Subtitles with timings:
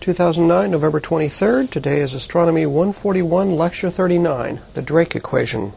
[0.00, 1.70] 2009, November 23rd.
[1.70, 5.72] Today is Astronomy 141, Lecture 39, the Drake Equation.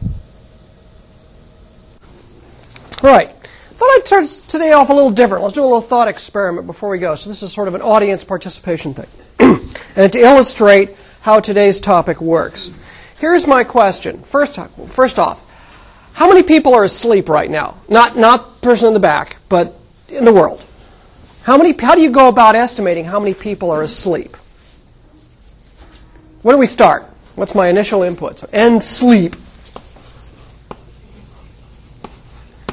[3.02, 3.30] All right.
[3.74, 5.42] Thought I'd start today off a little different.
[5.42, 7.16] Let's do a little thought experiment before we go.
[7.16, 9.08] So this is sort of an audience participation thing.
[9.96, 12.72] and to illustrate how today's topic works.
[13.18, 14.22] Here's my question.
[14.22, 15.38] First, first off,
[16.14, 17.76] how many people are asleep right now?
[17.90, 19.74] Not, not person in the back, but
[20.08, 20.64] in the world.
[21.44, 24.34] How many, how do you go about estimating how many people are asleep?
[26.40, 27.04] Where do we start?
[27.34, 28.38] What's my initial input?
[28.38, 29.36] So end sleep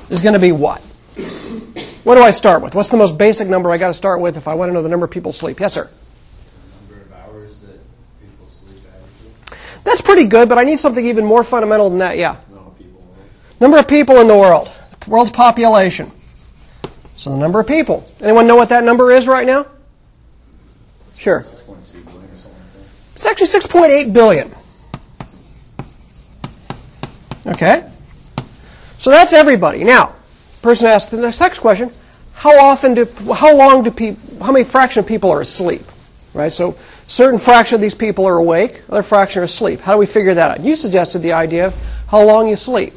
[0.10, 0.80] is going to be what?
[2.06, 2.74] What do I start with?
[2.74, 4.82] What's the most basic number I got to start with if I want to know
[4.82, 5.60] the number of people sleep?
[5.60, 5.90] Yes, sir.
[6.90, 7.78] Number of hours that
[8.22, 9.84] people sleep averagely.
[9.84, 12.18] That's pretty good, but I need something even more fundamental than that.
[12.18, 12.38] Yeah.
[13.60, 14.72] Number of people in the world.
[15.04, 16.10] The world's population.
[17.22, 18.04] So the number of people.
[18.20, 19.68] Anyone know what that number is right now?
[21.20, 21.42] Sure.
[21.44, 24.56] 6.2 billion or something like It's actually 6.8 billion.
[27.46, 27.88] Okay?
[28.98, 29.84] So that's everybody.
[29.84, 30.16] Now,
[30.64, 31.92] person asks the next question,
[32.34, 35.84] how often do, how long do people, how many fraction of people are asleep?
[36.34, 36.52] Right?
[36.52, 39.80] So, certain fraction of these people are awake, other fraction are asleep.
[39.82, 40.66] How do we figure that out?
[40.66, 41.76] You suggested the idea of
[42.08, 42.96] how long you sleep.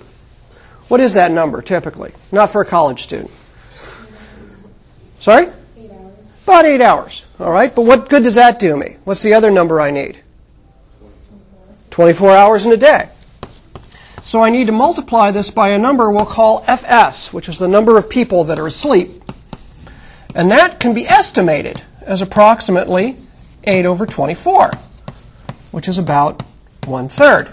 [0.89, 2.13] What is that number typically?
[2.33, 3.31] Not for a college student.
[5.25, 5.47] Sorry?
[5.79, 6.13] Eight hours.
[6.43, 7.25] About eight hours.
[7.41, 8.99] All right, but what good does that do me?
[9.05, 10.21] What's the other number I need?
[11.89, 13.09] 24 hours in a day.
[14.21, 17.67] So I need to multiply this by a number we'll call FS, which is the
[17.67, 19.25] number of people that are asleep.
[20.35, 23.17] And that can be estimated as approximately
[23.67, 24.73] 8 over 24,
[25.71, 26.43] which is about
[26.85, 27.49] one third.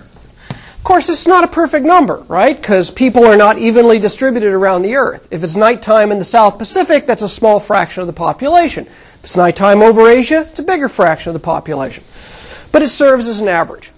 [0.81, 2.59] Of course, it's not a perfect number, right?
[2.59, 5.27] Because people are not evenly distributed around the Earth.
[5.29, 8.87] If it's nighttime in the South Pacific, that's a small fraction of the population.
[8.87, 12.03] If it's nighttime over Asia, it's a bigger fraction of the population.
[12.71, 13.91] But it serves as an average.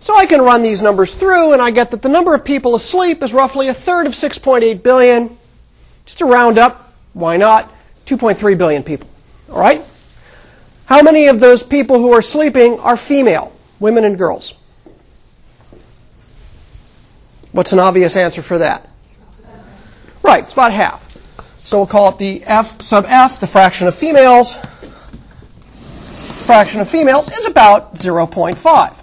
[0.00, 2.74] So I can run these numbers through, and I get that the number of people
[2.74, 5.36] asleep is roughly a third of 6.8 billion.
[6.06, 7.70] Just to round up, why not?
[8.06, 9.10] 2.3 billion people.
[9.50, 9.86] All right?
[10.86, 14.54] How many of those people who are sleeping are female, women and girls?
[17.52, 18.88] What's an obvious answer for that?
[20.22, 21.18] Right, it's about half.
[21.58, 24.56] So we'll call it the F sub F, the fraction of females.
[26.44, 28.96] Fraction of females is about 0.5.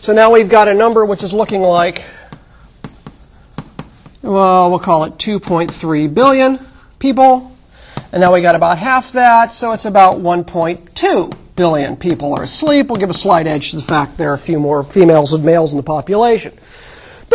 [0.00, 2.04] So now we've got a number which is looking like,
[4.22, 6.66] well, we'll call it 2.3 billion
[6.98, 7.56] people.
[8.12, 12.86] And now we got about half that, so it's about 1.2 billion people are asleep.
[12.86, 15.44] We'll give a slight edge to the fact there are a few more females than
[15.44, 16.56] males in the population.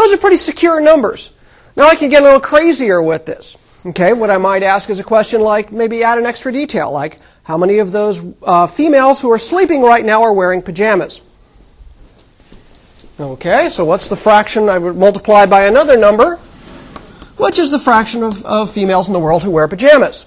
[0.02, 1.30] Those are pretty secure numbers.
[1.76, 3.56] Now I can get a little crazier with this.
[3.86, 7.20] Okay, what I might ask is a question like, maybe add an extra detail, like
[7.44, 11.22] how many of those uh, females who are sleeping right now are wearing pajamas?
[13.20, 16.38] Okay, so what's the fraction I would multiply by another number,
[17.38, 20.26] which is the fraction of, of females in the world who wear pajamas.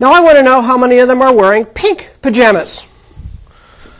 [0.00, 2.88] Now I want to know how many of them are wearing pink pajamas.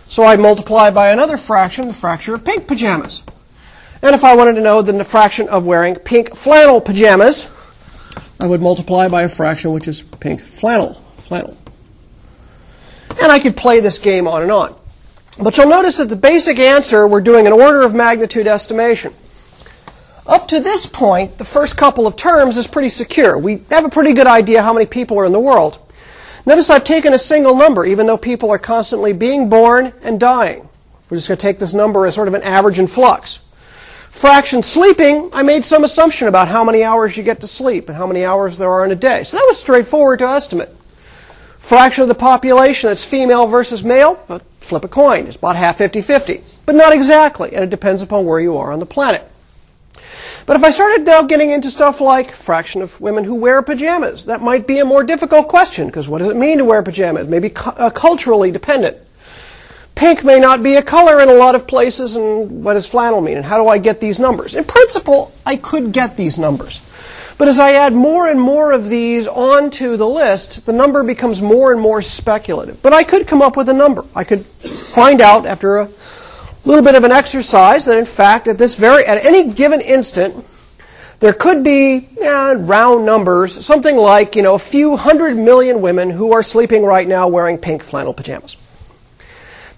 [0.06, 3.22] So I multiply by another fraction, the fraction of pink pajamas.
[4.02, 7.50] And if I wanted to know the fraction of wearing pink flannel pajamas,
[8.38, 11.02] I would multiply by a fraction which is pink flannel.
[11.18, 11.56] Flannel.
[13.10, 14.74] And I could play this game on and on.
[15.38, 19.14] But you'll notice that the basic answer, we're doing an order of magnitude estimation.
[20.26, 23.36] Up to this point, the first couple of terms is pretty secure.
[23.36, 25.78] We have a pretty good idea how many people are in the world.
[26.46, 30.68] Notice I've taken a single number, even though people are constantly being born and dying.
[31.08, 33.40] We're just going to take this number as sort of an average in flux.
[34.10, 37.96] Fraction sleeping, I made some assumption about how many hours you get to sleep and
[37.96, 39.22] how many hours there are in a day.
[39.22, 40.68] So that was straightforward to estimate.
[41.58, 45.26] Fraction of the population that's female versus male, but flip a coin.
[45.26, 46.42] It's about half 50-50.
[46.66, 49.26] But not exactly, and it depends upon where you are on the planet.
[50.44, 54.24] But if I started now getting into stuff like fraction of women who wear pajamas,
[54.24, 57.28] that might be a more difficult question, because what does it mean to wear pajamas?
[57.28, 58.96] Maybe cu- uh, culturally dependent.
[60.00, 63.20] Pink may not be a color in a lot of places, and what does flannel
[63.20, 63.36] mean?
[63.36, 64.54] And how do I get these numbers?
[64.54, 66.80] In principle, I could get these numbers.
[67.36, 71.42] But as I add more and more of these onto the list, the number becomes
[71.42, 72.80] more and more speculative.
[72.80, 74.06] But I could come up with a number.
[74.14, 74.46] I could
[74.94, 75.90] find out after a
[76.64, 80.46] little bit of an exercise that in fact at this very, at any given instant,
[81.18, 86.08] there could be eh, round numbers, something like, you know, a few hundred million women
[86.08, 88.56] who are sleeping right now wearing pink flannel pajamas.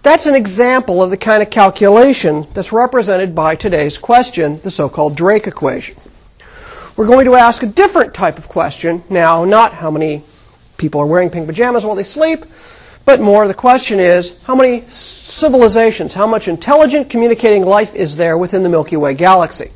[0.03, 5.15] That's an example of the kind of calculation that's represented by today's question, the so-called
[5.15, 5.97] Drake equation.
[6.97, 10.25] We're going to ask a different type of question now, not how many
[10.77, 12.45] people are wearing pink pajamas while they sleep,
[13.05, 18.37] but more the question is how many civilizations, how much intelligent communicating life is there
[18.37, 19.71] within the Milky Way galaxy?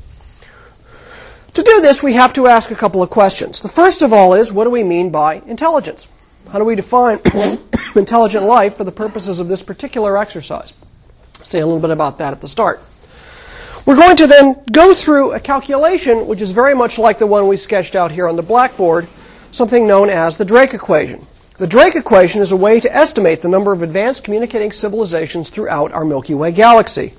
[1.54, 3.60] To do this, we have to ask a couple of questions.
[3.60, 6.08] The first of all is what do we mean by intelligence?
[6.50, 7.20] How do we define
[7.96, 10.72] intelligent life for the purposes of this particular exercise?
[11.42, 12.80] Say a little bit about that at the start.
[13.84, 17.46] We're going to then go through a calculation which is very much like the one
[17.46, 19.08] we sketched out here on the blackboard,
[19.50, 21.26] something known as the Drake equation.
[21.58, 25.92] The Drake equation is a way to estimate the number of advanced communicating civilizations throughout
[25.92, 27.14] our Milky Way galaxy.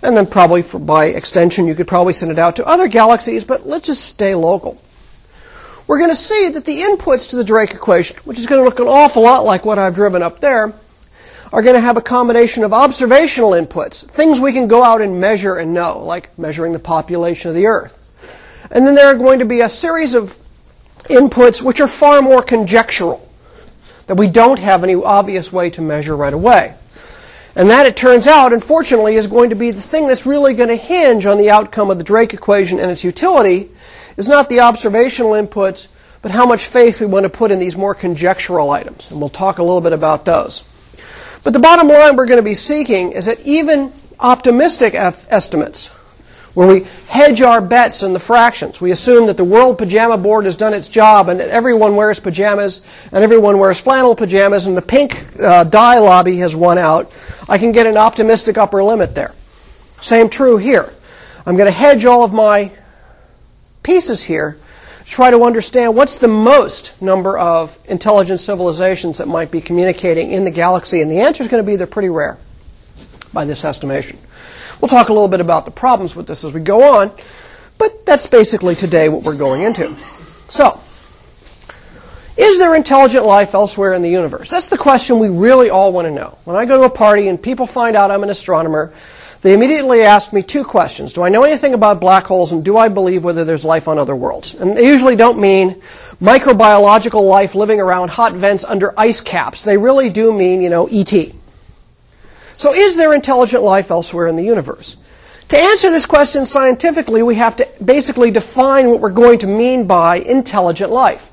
[0.00, 3.44] And then probably for, by extension, you could probably send it out to other galaxies,
[3.44, 4.80] but let's just stay local.
[5.86, 8.64] We're going to see that the inputs to the Drake equation, which is going to
[8.64, 10.72] look an awful lot like what I've driven up there,
[11.52, 15.20] are going to have a combination of observational inputs, things we can go out and
[15.20, 17.98] measure and know, like measuring the population of the Earth.
[18.70, 20.36] And then there are going to be a series of
[21.04, 23.28] inputs which are far more conjectural
[24.06, 26.74] that we don't have any obvious way to measure right away.
[27.54, 30.70] And that, it turns out, unfortunately, is going to be the thing that's really going
[30.70, 33.70] to hinge on the outcome of the Drake equation and its utility,
[34.16, 35.88] is not the observational inputs,
[36.20, 39.10] but how much faith we want to put in these more conjectural items.
[39.10, 40.64] And we'll talk a little bit about those.
[41.42, 45.90] But the bottom line we're going to be seeking is that even optimistic estimates
[46.54, 48.80] where we hedge our bets in the fractions.
[48.80, 52.20] We assume that the World Pajama Board has done its job and that everyone wears
[52.20, 57.10] pajamas and everyone wears flannel pajamas and the pink uh, dye lobby has won out.
[57.48, 59.34] I can get an optimistic upper limit there.
[60.00, 60.92] Same true here.
[61.46, 62.70] I'm going to hedge all of my
[63.82, 64.58] pieces here
[65.04, 70.32] to try to understand what's the most number of intelligent civilizations that might be communicating
[70.32, 72.38] in the galaxy, and the answer is going to be they're pretty rare
[73.32, 74.18] by this estimation.
[74.80, 77.12] We'll talk a little bit about the problems with this as we go on,
[77.78, 79.96] but that's basically today what we're going into.
[80.48, 80.80] So,
[82.36, 84.50] is there intelligent life elsewhere in the universe?
[84.50, 86.38] That's the question we really all want to know.
[86.44, 88.92] When I go to a party and people find out I'm an astronomer,
[89.42, 91.12] they immediately ask me two questions.
[91.12, 93.98] Do I know anything about black holes and do I believe whether there's life on
[93.98, 94.54] other worlds?
[94.54, 95.82] And they usually don't mean
[96.20, 99.64] microbiological life living around hot vents under ice caps.
[99.64, 101.12] They really do mean, you know, ET.
[102.54, 104.96] So is there intelligent life elsewhere in the universe?
[105.48, 109.88] To answer this question scientifically, we have to basically define what we're going to mean
[109.88, 111.32] by intelligent life.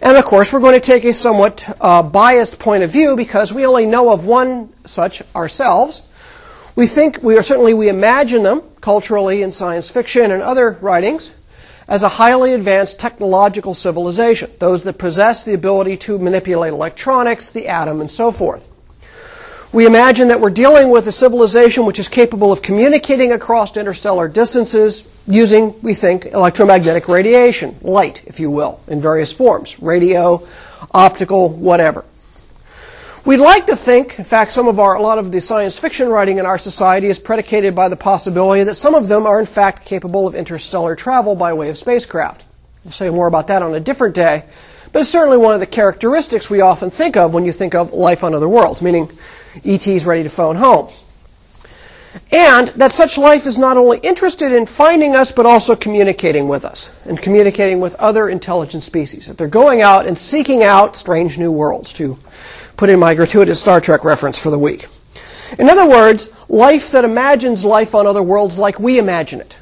[0.00, 3.52] And of course, we're going to take a somewhat uh, biased point of view because
[3.52, 6.02] we only know of one such ourselves.
[6.76, 11.34] We think, we are certainly, we imagine them culturally in science fiction and other writings
[11.88, 17.66] as a highly advanced technological civilization, those that possess the ability to manipulate electronics, the
[17.66, 18.68] atom, and so forth.
[19.72, 24.28] We imagine that we're dealing with a civilization which is capable of communicating across interstellar
[24.28, 30.46] distances using, we think, electromagnetic radiation, light, if you will, in various forms, radio,
[30.92, 32.04] optical, whatever.
[33.26, 36.08] We'd like to think, in fact, some of our, a lot of the science fiction
[36.08, 39.46] writing in our society is predicated by the possibility that some of them are in
[39.46, 42.44] fact capable of interstellar travel by way of spacecraft.
[42.84, 44.44] We'll say more about that on a different day,
[44.92, 47.92] but it's certainly one of the characteristics we often think of when you think of
[47.92, 49.10] life on other worlds, meaning
[49.64, 50.92] ET's ready to phone home.
[52.30, 56.64] And that such life is not only interested in finding us, but also communicating with
[56.64, 59.26] us and communicating with other intelligent species.
[59.26, 62.18] That they're going out and seeking out strange new worlds, to
[62.76, 64.86] put in my gratuitous Star Trek reference for the week.
[65.58, 69.56] In other words, life that imagines life on other worlds like we imagine it.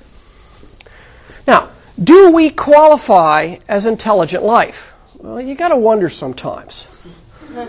[1.47, 1.71] Now,
[2.03, 4.93] do we qualify as intelligent life?
[5.19, 6.89] Well, you gotta wonder sometimes.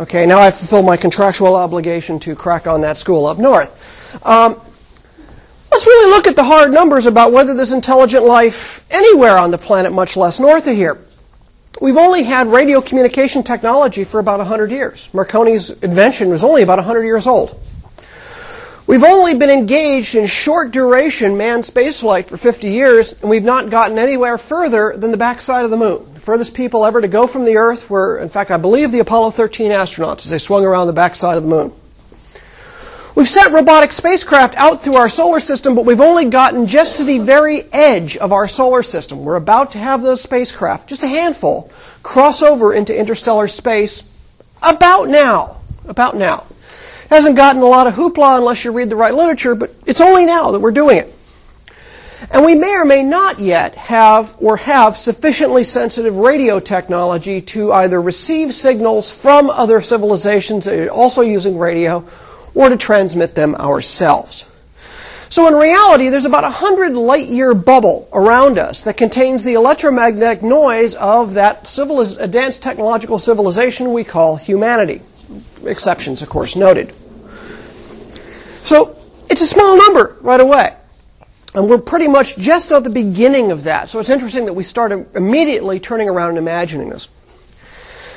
[0.00, 3.70] Okay, now I fulfill my contractual obligation to crack on that school up north.
[4.24, 4.58] Um,
[5.70, 9.58] let's really look at the hard numbers about whether there's intelligent life anywhere on the
[9.58, 10.98] planet, much less north of here.
[11.80, 15.08] We've only had radio communication technology for about 100 years.
[15.12, 17.58] Marconi's invention was only about 100 years old.
[18.86, 23.70] We've only been engaged in short duration manned spaceflight for 50 years, and we've not
[23.70, 27.26] gotten anywhere further than the backside of the moon The furthest people ever to go
[27.26, 30.64] from the Earth were, in fact, I believe the Apollo 13 astronauts as they swung
[30.64, 31.72] around the backside of the moon.
[33.14, 37.04] We've sent robotic spacecraft out through our solar system, but we've only gotten just to
[37.04, 39.22] the very edge of our solar system.
[39.22, 41.70] We're about to have those spacecraft, just a handful,
[42.02, 44.08] cross over into interstellar space
[44.62, 45.60] about now.
[45.84, 46.46] About now.
[47.04, 50.00] It hasn't gotten a lot of hoopla unless you read the right literature, but it's
[50.00, 51.14] only now that we're doing it.
[52.30, 57.72] And we may or may not yet have or have sufficiently sensitive radio technology to
[57.72, 62.08] either receive signals from other civilizations also using radio
[62.54, 64.46] or to transmit them ourselves.
[65.32, 69.54] So in reality, there's about a hundred light year bubble around us that contains the
[69.54, 75.00] electromagnetic noise of that advanced technological civilization we call humanity.
[75.64, 76.92] exceptions, of course, noted.
[78.62, 78.98] So
[79.30, 80.76] it's a small number right away.
[81.54, 83.88] And we're pretty much just at the beginning of that.
[83.88, 87.08] So it's interesting that we started immediately turning around and imagining this.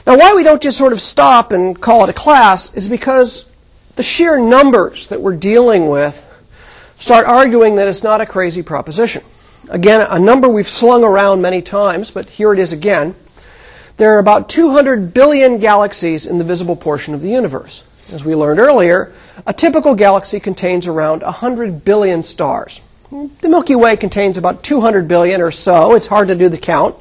[0.05, 3.45] Now, why we don't just sort of stop and call it a class is because
[3.95, 6.25] the sheer numbers that we're dealing with
[6.97, 9.23] start arguing that it's not a crazy proposition.
[9.69, 13.15] Again, a number we've slung around many times, but here it is again.
[13.97, 17.83] There are about 200 billion galaxies in the visible portion of the universe.
[18.11, 19.13] As we learned earlier,
[19.47, 22.81] a typical galaxy contains around 100 billion stars.
[23.09, 25.95] The Milky Way contains about 200 billion or so.
[25.95, 26.95] It's hard to do the count.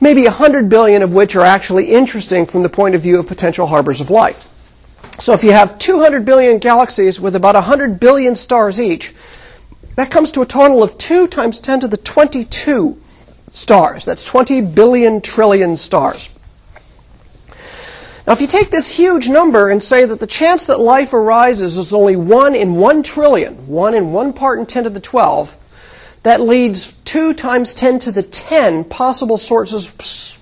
[0.00, 3.66] Maybe 100 billion of which are actually interesting from the point of view of potential
[3.66, 4.48] harbors of life.
[5.18, 9.14] So if you have 200 billion galaxies with about 100 billion stars each,
[9.96, 13.00] that comes to a total of 2 times 10 to the 22
[13.50, 14.04] stars.
[14.04, 16.30] That's 20 billion trillion stars.
[18.26, 21.78] Now, if you take this huge number and say that the chance that life arises
[21.78, 25.54] is only 1 in 1 trillion, 1 in 1 part in 10 to the 12,
[26.24, 29.88] that leads 2 times 10 to the 10 possible sources,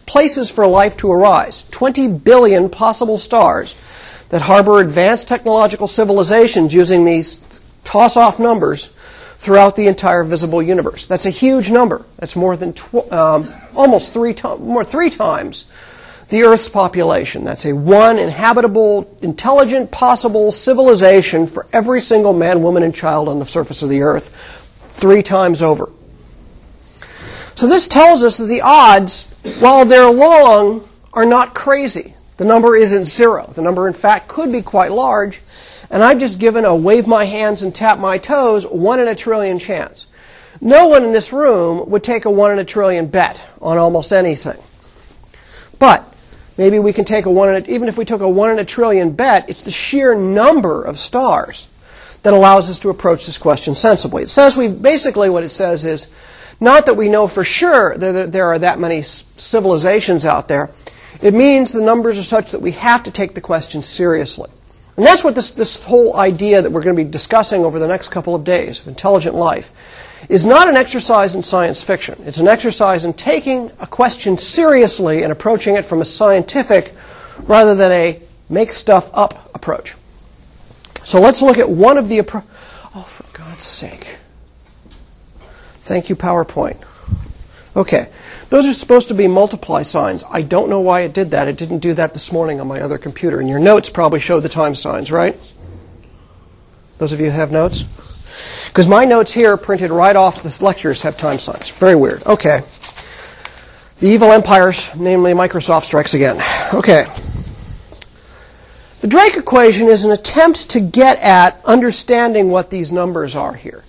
[0.07, 1.65] places for life to arise.
[1.71, 3.75] 20 billion possible stars
[4.35, 7.39] that harbor advanced technological civilizations using these
[7.85, 8.91] toss off numbers
[9.39, 11.07] throughout the entire visible universe.
[11.07, 12.05] That's a huge number.
[12.19, 15.67] That's more than tw- um, almost three times, more three times
[16.31, 17.45] the Earth's population.
[17.45, 23.39] That's a one inhabitable, intelligent, possible civilization for every single man, woman, and child on
[23.39, 24.35] the surface of the Earth,
[24.95, 25.93] three times over.
[27.55, 29.29] So this tells us that the odds,
[29.61, 32.15] while they're long, are not crazy.
[32.37, 33.53] The number isn't zero.
[33.55, 35.41] The number, in fact, could be quite large,
[35.91, 39.15] and I've just given a wave my hands and tap my toes one in a
[39.15, 40.07] trillion chance.
[40.61, 44.13] No one in this room would take a one in a trillion bet on almost
[44.13, 44.61] anything.
[45.79, 46.13] But
[46.57, 48.59] maybe we can take a one in a, even if we took a one in
[48.59, 51.69] a trillion bet, it's the sheer number of stars
[52.23, 54.23] that allows us to approach this question sensibly.
[54.23, 56.11] It says we, basically what it says is,
[56.61, 60.71] not that we know for sure that there are that many civilizations out there.
[61.25, 64.51] It means the numbers are such that we have to take the question seriously.
[64.99, 67.87] And that's what this, this whole idea that we're going to be discussing over the
[67.87, 69.71] next couple of days of intelligent life
[70.29, 72.23] is not an exercise in science fiction.
[72.27, 76.93] It's an exercise in taking a question seriously and approaching it from a scientific
[77.39, 79.95] rather than a make stuff up approach.
[81.05, 82.45] So let's look at one of the appro-
[82.95, 84.19] Oh, for God's sake.
[85.81, 86.85] Thank you, PowerPoint.
[87.77, 88.09] Okay.
[88.51, 90.23] Those are supposed to be multiply signs.
[90.31, 91.49] I don't know why it did that.
[91.49, 93.41] It didn't do that this morning on my other computer.
[93.41, 95.41] And your notes probably show the time signs, right?
[96.99, 97.85] Those of you who have notes?
[98.69, 101.71] Because my notes here printed right off the lectures have time signs.
[101.71, 102.25] Very weird.
[102.25, 102.61] Okay.
[103.99, 106.43] The evil empires, namely Microsoft, strikes again.
[106.73, 107.07] Okay.
[109.01, 113.85] The Drake equation is an attempt to get at understanding what these numbers are here.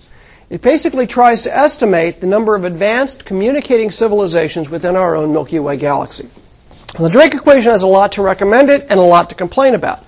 [0.48, 5.58] It basically tries to estimate the number of advanced communicating civilizations within our own Milky
[5.58, 6.30] Way galaxy.
[6.98, 10.04] The Drake equation has a lot to recommend it and a lot to complain about.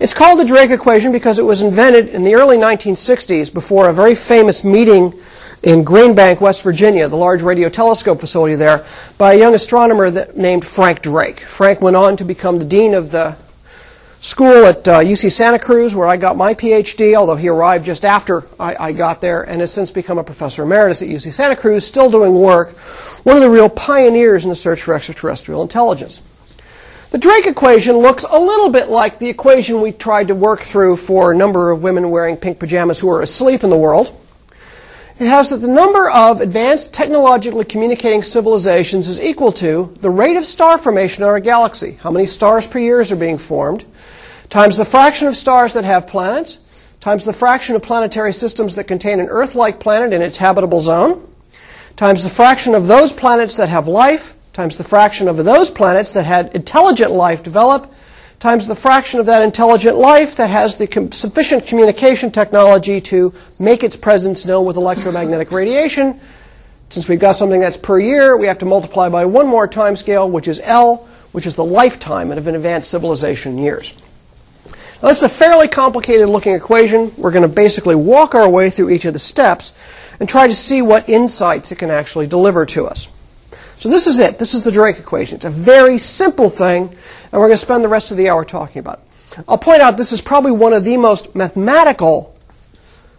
[0.00, 3.92] It's called the Drake equation because it was invented in the early 1960s before a
[3.92, 5.12] very famous meeting
[5.62, 8.86] in Green Bank, West Virginia, the large radio telescope facility there,
[9.18, 11.40] by a young astronomer that, named Frank Drake.
[11.40, 13.36] Frank went on to become the dean of the
[14.24, 18.06] school at uh, UC Santa Cruz, where I got my PhD, although he arrived just
[18.06, 21.54] after I, I, got there, and has since become a professor emeritus at UC Santa
[21.54, 22.70] Cruz, still doing work,
[23.24, 26.22] one of the real pioneers in the search for extraterrestrial intelligence.
[27.10, 30.96] The Drake equation looks a little bit like the equation we tried to work through
[30.96, 34.18] for a number of women wearing pink pajamas who are asleep in the world.
[35.18, 40.36] It has that the number of advanced technologically communicating civilizations is equal to the rate
[40.36, 41.98] of star formation in our galaxy.
[42.00, 43.84] How many stars per year are being formed?
[44.54, 46.58] Times the fraction of stars that have planets,
[47.00, 51.28] times the fraction of planetary systems that contain an Earth-like planet in its habitable zone,
[51.96, 56.12] times the fraction of those planets that have life, times the fraction of those planets
[56.12, 57.92] that had intelligent life develop,
[58.38, 63.34] times the fraction of that intelligent life that has the com- sufficient communication technology to
[63.58, 66.20] make its presence known with electromagnetic radiation.
[66.90, 69.96] Since we've got something that's per year, we have to multiply by one more time
[69.96, 73.94] scale, which is L, which is the lifetime of an advanced civilization in years.
[75.04, 77.12] Now, this is a fairly complicated looking equation.
[77.18, 79.74] We're going to basically walk our way through each of the steps
[80.18, 83.08] and try to see what insights it can actually deliver to us.
[83.76, 84.38] So this is it.
[84.38, 85.36] This is the Drake equation.
[85.36, 88.46] It's a very simple thing, and we're going to spend the rest of the hour
[88.46, 89.44] talking about it.
[89.46, 92.34] I'll point out this is probably one of the most mathematical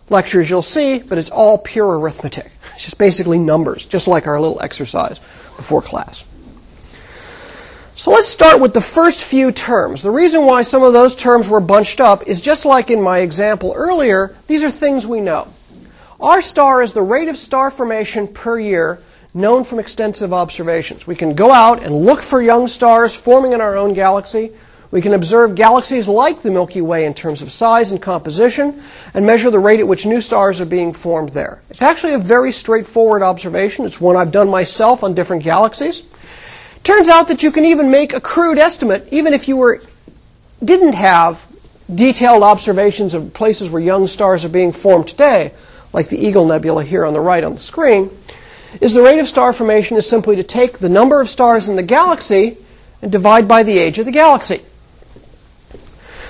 [0.09, 2.51] lectures you'll see, but it's all pure arithmetic.
[2.73, 5.19] It's just basically numbers, just like our little exercise
[5.55, 6.25] before class.
[7.97, 10.01] So let's start with the first few terms.
[10.01, 13.19] The reason why some of those terms were bunched up is just like in my
[13.19, 15.47] example earlier, these are things we know.
[16.19, 19.01] R star is the rate of star formation per year
[19.33, 21.07] known from extensive observations.
[21.07, 24.51] We can go out and look for young stars forming in our own galaxy.
[24.91, 28.83] We can observe galaxies like the Milky Way in terms of size and composition
[29.13, 31.61] and measure the rate at which new stars are being formed there.
[31.69, 33.85] It's actually a very straightforward observation.
[33.85, 36.03] It's one I've done myself on different galaxies.
[36.85, 39.81] Turns out that you can even make a crude estimate, even if you were,
[40.63, 41.43] didn't have
[41.93, 45.51] detailed observations of places where young stars are being formed today,
[45.93, 48.15] like the Eagle Nebula here on the right on the screen,
[48.81, 51.75] is the rate of star formation is simply to take the number of stars in
[51.75, 52.55] the galaxy
[53.01, 54.61] and divide by the age of the galaxy.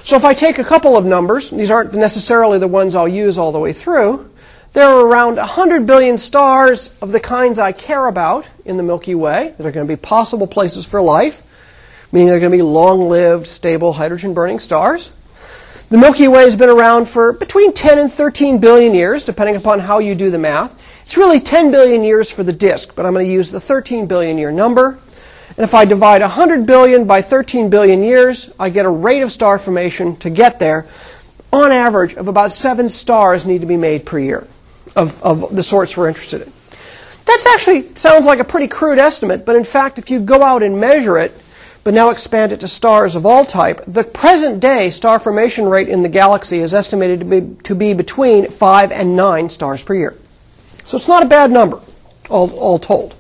[0.06, 3.38] So if I take a couple of numbers, these aren't necessarily the ones I'll use
[3.38, 4.32] all the way through,
[4.75, 9.15] there are around 100 billion stars of the kinds I care about in the Milky
[9.15, 11.41] Way that are going to be possible places for life,
[12.12, 15.13] meaning they're going to be long lived, stable, hydrogen burning stars.
[15.88, 19.79] The Milky Way has been around for between 10 and 13 billion years, depending upon
[19.79, 20.77] how you do the math.
[21.05, 24.08] It's really 10 billion years for the disk, but I'm going to use the 13
[24.08, 25.00] billion year number.
[25.55, 29.32] And if I divide 100 billion by 13 billion years, I get a rate of
[29.32, 30.86] star formation to get there.
[31.53, 34.46] On average, of about seven stars need to be made per year
[34.96, 36.54] of, of the sorts we're interested in.
[37.25, 40.62] That actually sounds like a pretty crude estimate, but in fact, if you go out
[40.64, 41.36] and measure it,
[41.84, 45.90] but now expand it to stars of all type, the present day star formation rate
[45.90, 49.94] in the galaxy is estimated to be, to be between 5 and 9 stars per
[49.94, 50.16] year.
[50.86, 51.82] So it's not a bad number,
[52.30, 53.16] all, all told.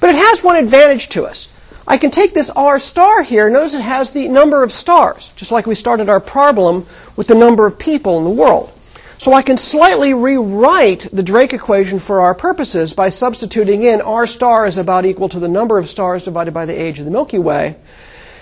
[0.00, 1.48] But it has one advantage to us.
[1.86, 3.48] I can take this R star here.
[3.48, 7.34] Notice it has the number of stars, just like we started our problem with the
[7.34, 8.72] number of people in the world.
[9.18, 14.26] So I can slightly rewrite the Drake equation for our purposes by substituting in R
[14.26, 17.10] star is about equal to the number of stars divided by the age of the
[17.10, 17.76] Milky Way.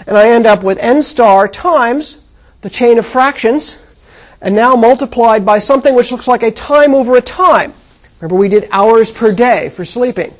[0.06, 2.18] And I end up with n star times
[2.62, 3.78] the chain of fractions,
[4.40, 7.72] and now multiplied by something which looks like a time over a time.
[8.20, 10.34] Remember we did hours per day for sleeping.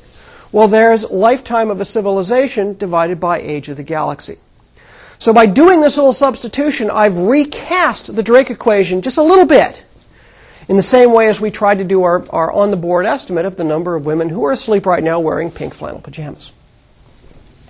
[0.51, 4.39] Well, there's lifetime of a civilization divided by age of the galaxy.
[5.17, 9.83] So by doing this little substitution, I've recast the Drake equation just a little bit
[10.67, 13.45] in the same way as we tried to do our, our on the board estimate
[13.45, 16.51] of the number of women who are asleep right now wearing pink flannel pajamas.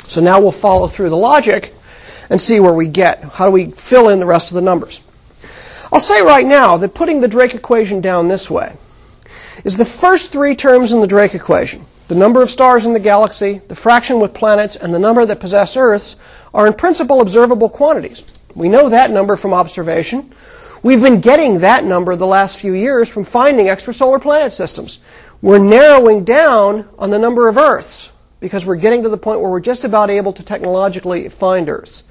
[0.06, 1.74] So now we'll follow through the logic
[2.30, 3.24] and see where we get.
[3.24, 5.02] How do we fill in the rest of the numbers?
[5.92, 8.76] I'll say right now that putting the Drake equation down this way
[9.64, 13.00] is the first three terms in the Drake equation the number of stars in the
[13.00, 16.16] galaxy, the fraction with planets, and the number that possess Earths
[16.54, 18.24] are in principle observable quantities.
[18.54, 20.32] We know that number from observation.
[20.86, 25.00] We've been getting that number the last few years from finding extrasolar planet systems.
[25.42, 29.50] We're narrowing down on the number of Earths because we're getting to the point where
[29.50, 32.04] we're just about able to technologically find Earths.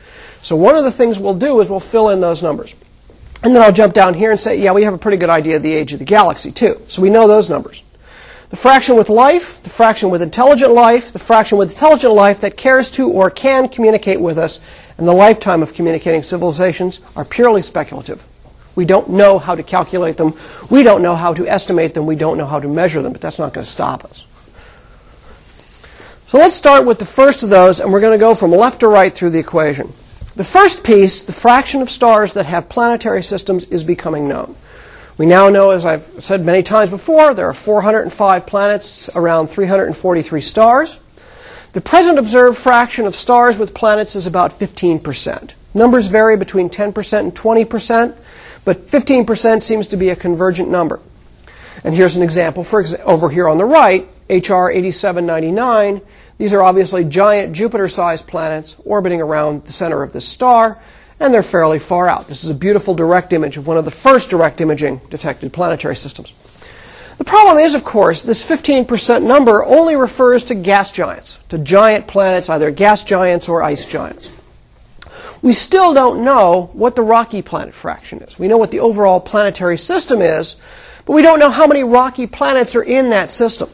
[0.42, 2.74] So one of the things we'll do is we'll fill in those numbers.
[3.44, 5.54] And then I'll jump down here and say, yeah, we have a pretty good idea
[5.54, 6.80] of the age of the galaxy too.
[6.88, 7.84] So we know those numbers.
[8.50, 12.56] The fraction with life, the fraction with intelligent life, the fraction with intelligent life that
[12.56, 14.58] cares to or can communicate with us,
[14.98, 18.20] and the lifetime of communicating civilizations are purely speculative.
[18.74, 20.34] We don't know how to calculate them.
[20.70, 22.06] We don't know how to estimate them.
[22.06, 24.26] We don't know how to measure them, but that's not going to stop us.
[26.26, 28.80] So let's start with the first of those, and we're going to go from left
[28.80, 29.92] to right through the equation.
[30.34, 34.56] The first piece, the fraction of stars that have planetary systems, is becoming known.
[35.16, 40.40] We now know, as I've said many times before, there are 405 planets, around 343
[40.40, 40.98] stars.
[41.72, 45.52] The present observed fraction of stars with planets is about 15%.
[45.72, 48.16] Numbers vary between 10% and 20%,
[48.64, 51.00] but 15% seems to be a convergent number.
[51.82, 56.00] And here's an example for exa- over here on the right, HR 8799.
[56.38, 60.80] These are obviously giant Jupiter-sized planets orbiting around the center of this star
[61.20, 62.28] and they're fairly far out.
[62.28, 65.96] This is a beautiful direct image of one of the first direct imaging detected planetary
[65.96, 66.32] systems.
[67.18, 72.08] The problem is, of course, this 15% number only refers to gas giants, to giant
[72.08, 74.28] planets, either gas giants or ice giants.
[75.44, 78.38] We still don't know what the rocky planet fraction is.
[78.38, 80.56] We know what the overall planetary system is,
[81.04, 83.68] but we don't know how many rocky planets are in that system.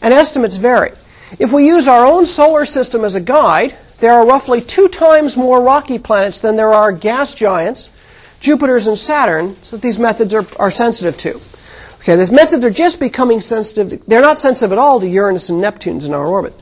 [0.00, 0.92] And estimates vary.
[1.38, 5.36] If we use our own solar system as a guide, there are roughly two times
[5.36, 7.90] more rocky planets than there are gas giants,
[8.40, 11.38] Jupiters and Saturn, so that these methods are, are sensitive to.
[11.96, 14.06] Okay, these methods are just becoming sensitive.
[14.06, 16.58] they're not sensitive at all to Uranus and Neptune's in our orbit.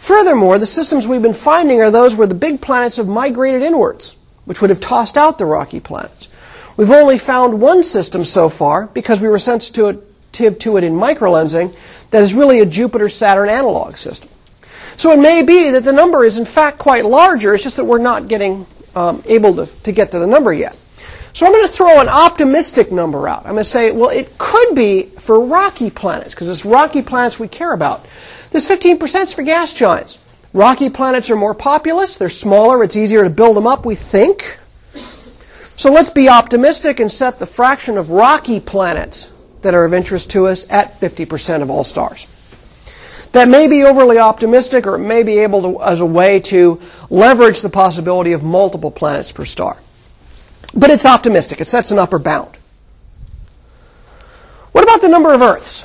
[0.00, 4.16] Furthermore, the systems we've been finding are those where the big planets have migrated inwards,
[4.46, 6.26] which would have tossed out the rocky planets.
[6.76, 11.76] We've only found one system so far, because we were sensitive to it in microlensing,
[12.10, 14.30] that is really a Jupiter-Saturn analog system.
[14.96, 17.84] So it may be that the number is in fact quite larger, it's just that
[17.84, 20.76] we're not getting um, able to, to get to the number yet.
[21.34, 23.44] So I'm going to throw an optimistic number out.
[23.44, 27.38] I'm going to say, well, it could be for rocky planets, because it's rocky planets
[27.38, 28.06] we care about.
[28.50, 30.18] This 15% is for gas giants.
[30.52, 34.58] Rocky planets are more populous, they're smaller, it's easier to build them up, we think.
[35.76, 39.30] So let's be optimistic and set the fraction of rocky planets
[39.62, 42.26] that are of interest to us at 50% of all stars.
[43.32, 46.80] That may be overly optimistic or it may be able to, as a way to
[47.08, 49.76] leverage the possibility of multiple planets per star.
[50.74, 51.60] But it's optimistic.
[51.60, 52.56] It sets an upper bound.
[54.72, 55.84] What about the number of Earths?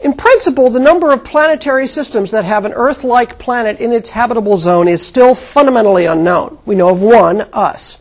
[0.00, 4.58] In principle, the number of planetary systems that have an Earth-like planet in its habitable
[4.58, 6.58] zone is still fundamentally unknown.
[6.66, 7.98] We know of one, us.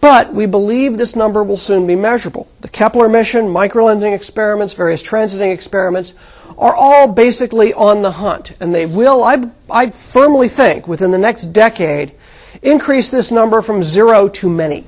[0.00, 2.48] But we believe this number will soon be measurable.
[2.60, 6.14] The Kepler mission, microlensing experiments, various transiting experiments
[6.58, 8.52] are all basically on the hunt.
[8.60, 12.12] And they will, I, I firmly think, within the next decade,
[12.60, 14.84] increase this number from zero to many.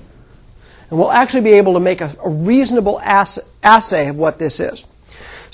[0.91, 4.61] And we'll actually be able to make a, a reasonable ass, assay of what this
[4.61, 4.87] is.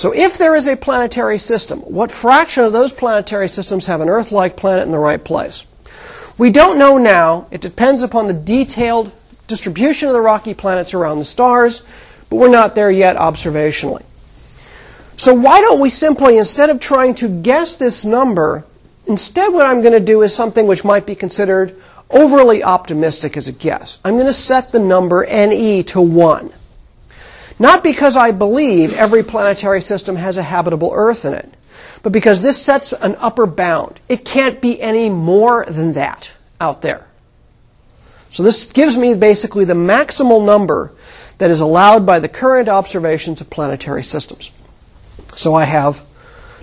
[0.02, 4.08] So if there is a planetary system, what fraction of those planetary systems have an
[4.08, 5.64] Earth-like planet in the right place?
[6.36, 7.46] We don't know now.
[7.52, 9.12] It depends upon the detailed
[9.46, 11.84] distribution of the rocky planets around the stars,
[12.28, 14.02] but we're not there yet observationally.
[15.16, 18.64] So why don't we simply, instead of trying to guess this number,
[19.06, 23.46] instead what I'm going to do is something which might be considered overly optimistic as
[23.46, 24.00] a guess.
[24.04, 26.52] I'm going to set the number NE to 1.
[27.62, 31.48] Not because I believe every planetary system has a habitable Earth in it,
[32.02, 34.00] but because this sets an upper bound.
[34.08, 37.06] It can't be any more than that out there.
[38.32, 40.90] So this gives me basically the maximal number
[41.38, 44.50] that is allowed by the current observations of planetary systems.
[45.32, 46.02] So I have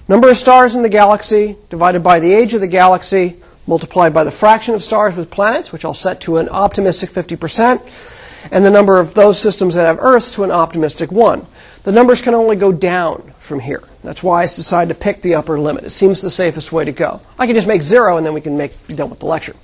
[0.10, 4.26] number of stars in the galaxy divided by the age of the galaxy multiplied by
[4.26, 7.90] the fraction of stars with planets, which I'll set to an optimistic 50%,
[8.52, 11.46] and the number of those systems that have Earths to an optimistic 1.
[11.84, 13.84] The numbers can only go down from here.
[14.04, 15.84] That's why I decided to pick the upper limit.
[15.84, 17.22] It seems the safest way to go.
[17.38, 19.56] I can just make zero and then we can make, be done with the lecture.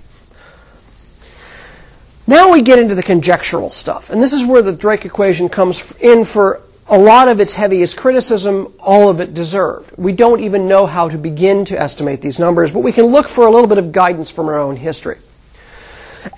[2.28, 4.10] Now we get into the conjectural stuff.
[4.10, 7.98] And this is where the Drake equation comes in for a lot of its heaviest
[7.98, 9.92] criticism, all of it deserved.
[9.98, 13.28] We don't even know how to begin to estimate these numbers, but we can look
[13.28, 15.18] for a little bit of guidance from our own history.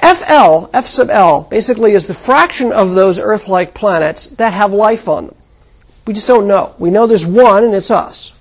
[0.01, 5.07] FL, F sub L, basically is the fraction of those Earth-like planets that have life
[5.07, 5.35] on them.
[6.05, 6.75] We just don't know.
[6.77, 8.33] We know there's one, and it's us.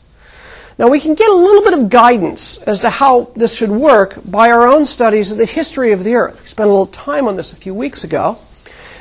[0.79, 4.19] Now we can get a little bit of guidance as to how this should work
[4.25, 6.39] by our own studies of the history of the Earth.
[6.41, 8.39] We spent a little time on this a few weeks ago.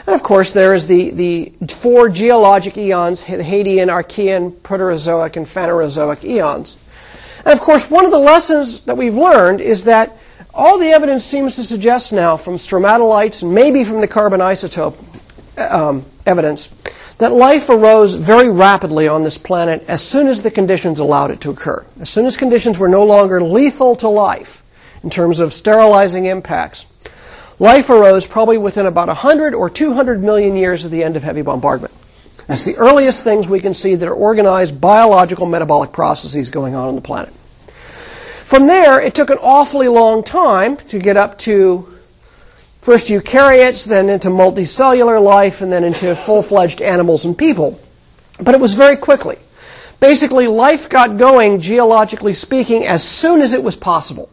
[0.08, 5.48] And of course, there is the, the four geologic eons, the Hadean, Archean, Proterozoic, and
[5.48, 6.78] Phanerozoic eons.
[7.44, 10.16] And of course, one of the lessons that we've learned is that
[10.56, 14.96] all the evidence seems to suggest now from stromatolites and maybe from the carbon isotope
[15.58, 16.72] um, evidence
[17.18, 21.42] that life arose very rapidly on this planet as soon as the conditions allowed it
[21.42, 21.86] to occur.
[22.00, 24.64] As soon as conditions were no longer lethal to life
[25.04, 26.86] in terms of sterilizing impacts,
[27.60, 31.42] life arose probably within about 100 or 200 million years of the end of heavy
[31.42, 31.94] bombardment.
[32.48, 36.88] That's the earliest things we can see that are organized biological metabolic processes going on
[36.88, 37.34] on the planet.
[38.56, 41.94] From there, it took an awfully long time to get up to
[42.80, 47.78] first eukaryotes, then into multicellular life, and then into full-fledged animals and people.
[48.40, 49.40] But it was very quickly.
[50.00, 54.30] Basically, life got going, geologically speaking, as soon as it was possible.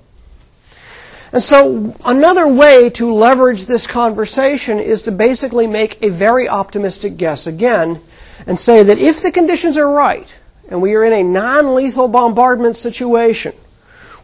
[1.33, 7.17] And so another way to leverage this conversation is to basically make a very optimistic
[7.17, 8.01] guess again
[8.47, 10.33] and say that if the conditions are right,
[10.69, 13.53] and we are in a non-lethal bombardment situation,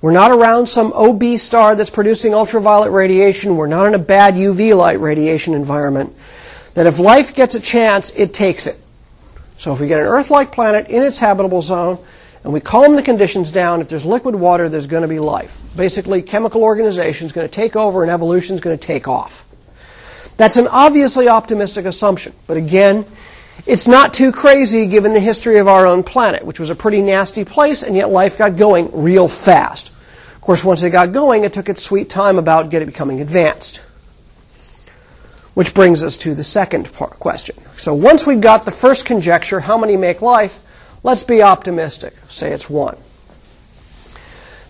[0.00, 3.56] we're not around some OB star that's producing ultraviolet radiation.
[3.56, 6.14] We're not in a bad UV light radiation environment.
[6.74, 8.78] That if life gets a chance, it takes it.
[9.58, 11.98] So if we get an Earth-like planet in its habitable zone,
[12.44, 15.56] and we calm the conditions down, if there's liquid water, there's going to be life.
[15.74, 19.44] Basically, chemical organization is going to take over and evolution is going to take off.
[20.36, 22.32] That's an obviously optimistic assumption.
[22.46, 23.04] But again,
[23.66, 27.02] it's not too crazy given the history of our own planet, which was a pretty
[27.02, 29.90] nasty place, and yet life got going real fast.
[30.34, 33.84] Of course, once it got going, it took its sweet time about getting becoming advanced.
[35.54, 37.56] Which brings us to the second part, question.
[37.76, 40.58] So once we've got the first conjecture, how many make life,
[41.02, 42.14] let's be optimistic.
[42.28, 42.96] Say it's one.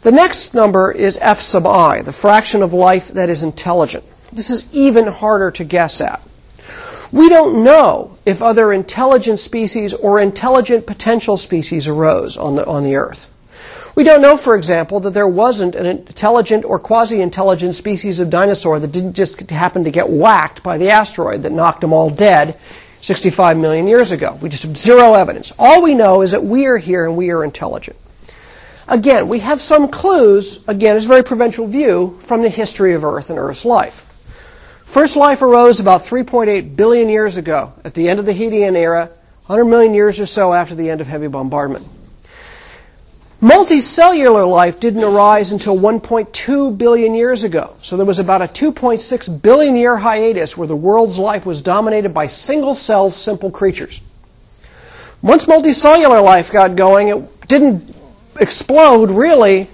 [0.03, 4.05] The next number is f sub i, the fraction of life that is intelligent.
[4.33, 6.22] This is even harder to guess at.
[7.11, 12.85] We don't know if other intelligent species or intelligent potential species arose on the, on
[12.85, 13.27] the Earth.
[13.94, 18.79] We don't know, for example, that there wasn't an intelligent or quasi-intelligent species of dinosaur
[18.79, 22.57] that didn't just happen to get whacked by the asteroid that knocked them all dead
[23.01, 24.38] 65 million years ago.
[24.40, 25.53] We just have zero evidence.
[25.59, 27.97] All we know is that we are here and we are intelligent.
[28.87, 33.05] Again, we have some clues, again, it's a very provincial view, from the history of
[33.05, 34.08] Earth and Earth's life.
[34.88, 39.11] First life arose about 3.8 billion years ago, at the end of the Hadean era,
[39.44, 41.87] 100 million years or so after the end of heavy bombardment.
[43.42, 47.77] Multicellular life didn't arise until 1.2 billion years ago.
[47.83, 52.14] So there was about a 2.6 billion year hiatus where the world's life was dominated
[52.14, 54.01] by single cell, simple creatures.
[55.20, 57.94] Once multicellular life got going, it didn't
[58.40, 59.68] explode really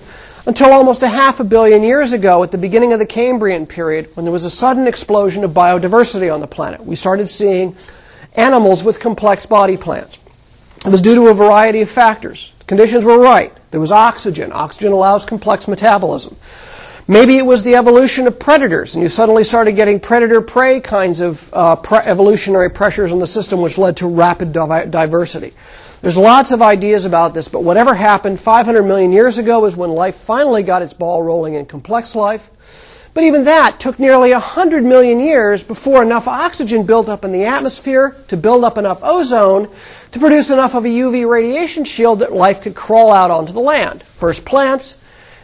[0.46, 4.10] until almost a half a billion years ago at the beginning of the Cambrian period
[4.14, 6.84] when there was a sudden explosion of biodiversity on the planet.
[6.84, 7.76] We started seeing
[8.34, 10.18] animals with complex body plans.
[10.84, 12.52] It was due to a variety of factors.
[12.66, 13.52] Conditions were right.
[13.70, 14.52] There was oxygen.
[14.52, 16.36] Oxygen allows complex metabolism.
[17.06, 21.50] Maybe it was the evolution of predators, and you suddenly started getting predator-prey kinds of
[21.52, 25.52] uh, pre- evolutionary pressures in the system, which led to rapid di- diversity.
[26.04, 29.88] There's lots of ideas about this, but whatever happened 500 million years ago is when
[29.88, 32.50] life finally got its ball rolling in complex life.
[33.14, 37.46] But even that took nearly 100 million years before enough oxygen built up in the
[37.46, 39.70] atmosphere to build up enough ozone
[40.12, 43.60] to produce enough of a UV radiation shield that life could crawl out onto the
[43.60, 44.02] land.
[44.02, 44.98] First plants,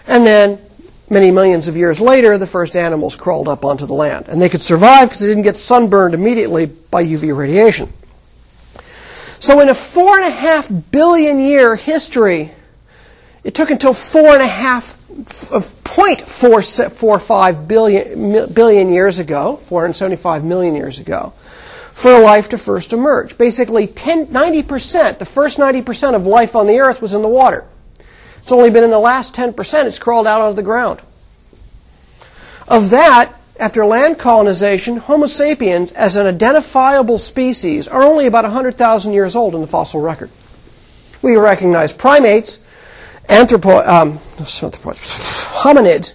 [0.07, 0.61] and then
[1.09, 4.27] many millions of years later, the first animals crawled up onto the land.
[4.29, 7.91] And they could survive because they didn't get sunburned immediately by UV radiation.
[9.41, 12.53] So in a four and a half billion year history,
[13.43, 14.95] it took until four and a half
[15.51, 21.33] of 0.445 billion, billion years ago, 475 million years ago,
[21.93, 23.39] for life to first emerge.
[23.39, 27.65] Basically, 10, 90%, the first 90% of life on the earth was in the water.
[28.43, 31.01] It's only been in the last 10% it's crawled out of the ground.
[32.69, 39.13] Of that, after land colonization, Homo sapiens, as an identifiable species, are only about 100,000
[39.13, 40.31] years old in the fossil record.
[41.21, 42.59] We recognize primates,
[43.29, 46.15] anthropo, um, hominids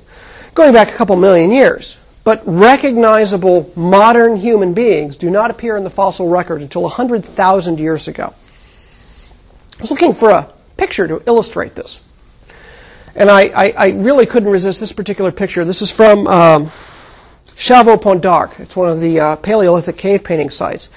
[0.55, 1.97] going back a couple million years.
[2.23, 8.07] But recognizable modern human beings do not appear in the fossil record until 100,000 years
[8.07, 8.33] ago.
[9.77, 11.99] I was looking for a picture to illustrate this.
[13.13, 15.63] And I, I, I really couldn't resist this particular picture.
[15.63, 16.71] This is from um,
[17.55, 18.59] Chauvet Pont d'Arc.
[18.59, 20.89] It's one of the uh, Paleolithic cave painting sites.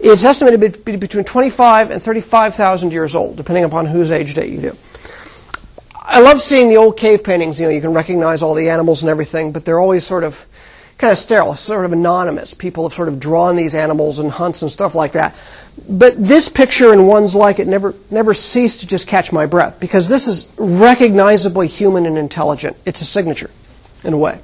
[0.00, 4.52] It's estimated to be between 25 and 35,000 years old, depending upon whose age date
[4.52, 4.76] you do.
[5.94, 7.58] I love seeing the old cave paintings.
[7.58, 10.46] You know, you can recognize all the animals and everything, but they're always sort of
[10.98, 12.54] kind of sterile, sort of anonymous.
[12.54, 15.34] People have sort of drawn these animals and hunts and stuff like that.
[15.88, 19.78] But this picture and ones like it never never cease to just catch my breath
[19.78, 22.76] because this is recognizably human and intelligent.
[22.84, 23.50] It's a signature,
[24.02, 24.40] in a way.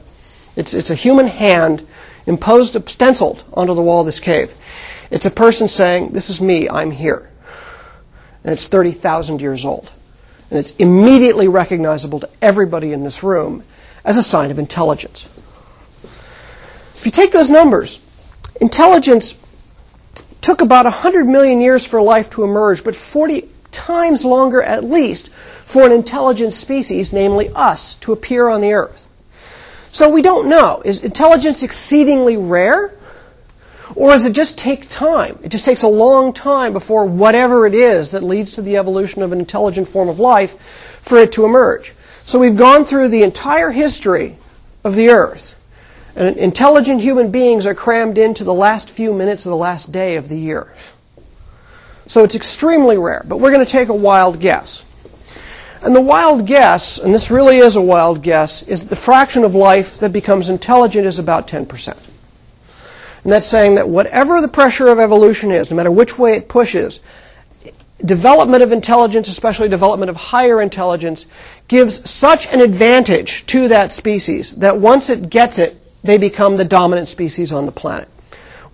[0.57, 1.87] It's it's a human hand
[2.27, 4.53] imposed, stenciled onto the wall of this cave.
[5.11, 6.69] It's a person saying, "This is me.
[6.69, 7.29] I'm here,"
[8.43, 9.91] and it's thirty thousand years old.
[10.51, 13.65] And it's immediately recognizable to everybody in this room
[14.05, 15.27] as a sign of intelligence.
[16.95, 17.99] If you take those numbers,
[18.61, 19.35] intelligence
[20.41, 25.31] took about 100 million years for life to emerge, but 40 times longer at least
[25.65, 29.04] for an intelligent species, namely us, to appear on the earth.
[29.95, 30.83] So we don't know.
[30.85, 32.93] Is intelligence exceedingly rare?
[33.95, 35.39] Or does it just take time?
[35.45, 39.23] It just takes a long time before whatever it is that leads to the evolution
[39.23, 40.57] of an intelligent form of life
[41.01, 41.95] for it to emerge.
[42.25, 44.37] So we've gone through the entire history
[44.83, 45.55] of the earth.
[46.17, 50.17] And intelligent human beings are crammed into the last few minutes of the last day
[50.17, 50.75] of the year.
[52.09, 54.83] So it's extremely rare, but we're going to take a wild guess.
[55.85, 59.45] And the wild guess, and this really is a wild guess, is that the fraction
[59.45, 61.89] of life that becomes intelligent is about 10%.
[63.23, 66.49] And that's saying that whatever the pressure of evolution is, no matter which way it
[66.49, 67.01] pushes,
[68.03, 71.27] development of intelligence, especially development of higher intelligence,
[71.69, 76.65] gives such an advantage to that species that once it gets it, they become the
[76.65, 78.09] dominant species on the planet.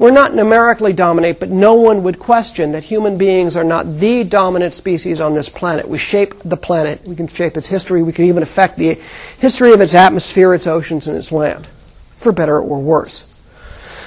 [0.00, 4.24] We're not numerically dominant, but no one would question that human beings are not the
[4.24, 5.86] dominant species on this planet.
[5.86, 7.04] We shape the planet.
[7.04, 8.02] We can shape its history.
[8.02, 8.98] We can even affect the
[9.36, 11.68] history of its atmosphere, its oceans, and its land,
[12.16, 13.26] for better or worse.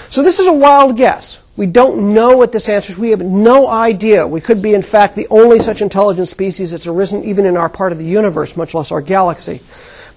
[0.08, 1.42] So this is a wild guess.
[1.58, 2.98] We don't know what this answers.
[2.98, 4.26] We have no idea.
[4.26, 7.70] We could be, in fact, the only such intelligent species that's arisen even in our
[7.70, 9.62] part of the universe, much less our galaxy.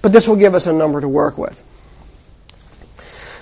[0.01, 1.61] But this will give us a number to work with.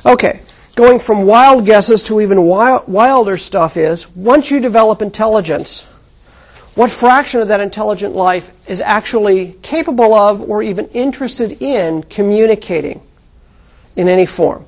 [0.06, 0.42] Okay,
[0.76, 5.88] going from wild guesses to even wild, wilder stuff is once you develop intelligence,
[6.76, 13.02] what fraction of that intelligent life is actually capable of or even interested in communicating
[13.96, 14.66] in any form.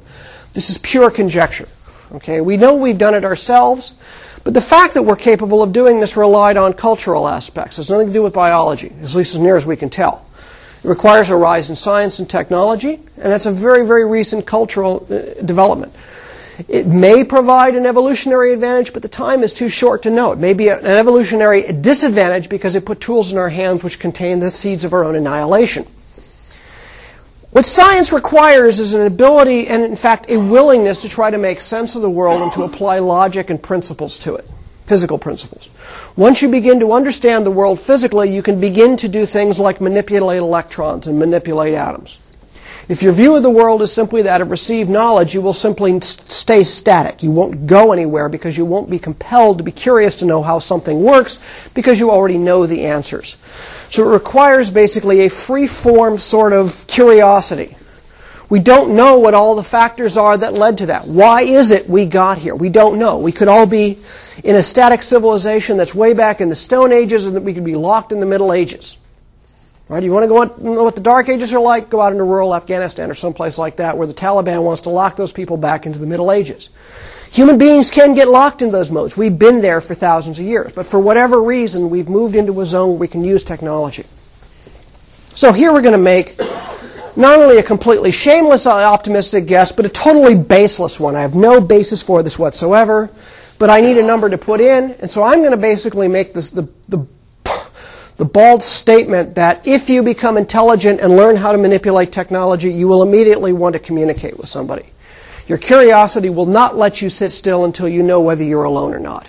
[0.53, 1.67] This is pure conjecture.
[2.13, 3.91] Okay, we know we've done it ourselves,
[4.45, 7.75] but the fact that we're capable of doing this relied on cultural aspects.
[7.75, 10.25] Has nothing to do with biology, at least as near as we can tell.
[10.87, 15.41] Requires a rise in science and technology, and that's a very, very recent cultural uh,
[15.43, 15.93] development.
[16.69, 20.31] It may provide an evolutionary advantage, but the time is too short to know.
[20.31, 24.39] It may be an evolutionary disadvantage because it put tools in our hands which contain
[24.39, 25.85] the seeds of our own annihilation.
[27.51, 31.59] What science requires is an ability and, in fact, a willingness to try to make
[31.59, 34.49] sense of the world and to apply logic and principles to it,
[34.87, 35.69] physical principles.
[36.15, 39.79] Once you begin to understand the world physically, you can begin to do things like
[39.79, 42.17] manipulate electrons and manipulate atoms.
[42.89, 45.99] If your view of the world is simply that of received knowledge, you will simply
[45.99, 47.21] stay static.
[47.21, 50.59] You won't go anywhere because you won't be compelled to be curious to know how
[50.59, 51.37] something works
[51.73, 53.35] because you already know the answers.
[53.89, 57.75] So it requires basically a free form sort of curiosity.
[58.49, 61.05] We don't know what all the factors are that led to that.
[61.05, 62.55] Why is it we got here?
[62.55, 63.17] We don't know.
[63.17, 63.99] We could all be
[64.43, 67.65] in a static civilization that's way back in the Stone Ages and that we could
[67.65, 68.97] be locked in the Middle Ages.
[69.89, 70.03] Right?
[70.03, 71.89] You want to go out, know what the Dark Ages are like?
[71.89, 75.15] Go out into rural Afghanistan or someplace like that where the Taliban wants to lock
[75.15, 76.69] those people back into the Middle Ages.
[77.31, 79.17] Human beings can get locked in those modes.
[79.17, 80.71] We've been there for thousands of years.
[80.73, 84.05] But for whatever reason, we've moved into a zone where we can use technology.
[85.33, 86.35] So here we're going to make
[87.17, 91.15] not only a completely shameless optimistic guess, but a totally baseless one.
[91.15, 93.09] I have no basis for this whatsoever,
[93.57, 96.33] but I need a number to put in, and so I'm going to basically make
[96.33, 97.05] this the, the
[98.17, 102.87] the bald statement that if you become intelligent and learn how to manipulate technology, you
[102.87, 104.87] will immediately want to communicate with somebody.
[105.47, 108.99] Your curiosity will not let you sit still until you know whether you're alone or
[108.99, 109.27] not.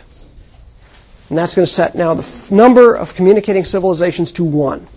[1.28, 4.88] And that's going to set now the f- number of communicating civilizations to one.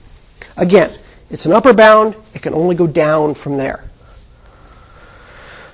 [0.55, 0.91] Again,
[1.31, 2.15] it's an upper bound.
[2.33, 3.83] It can only go down from there.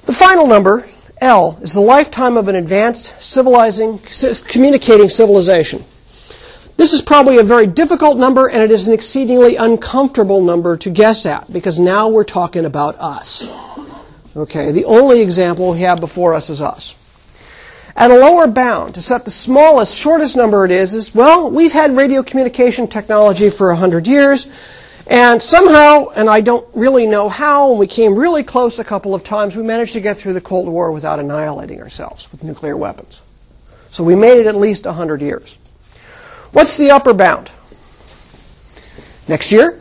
[0.06, 0.88] The final number,
[1.20, 4.00] L, is the lifetime of an advanced civilizing,
[4.48, 5.84] communicating civilization.
[6.78, 10.92] This is probably a very difficult number and it is an exceedingly uncomfortable number to
[10.92, 13.44] guess at because now we're talking about us.
[14.36, 16.96] Okay, the only example we have before us is us.
[17.96, 21.72] At a lower bound, to set the smallest, shortest number it is, is, well, we've
[21.72, 24.48] had radio communication technology for a hundred years,
[25.10, 29.24] and somehow, and I don't really know how, we came really close a couple of
[29.24, 33.22] times, we managed to get through the Cold War without annihilating ourselves with nuclear weapons.
[33.90, 35.58] So we made it at least a hundred years.
[36.52, 37.52] What's the upper bound?
[39.28, 39.80] Next year?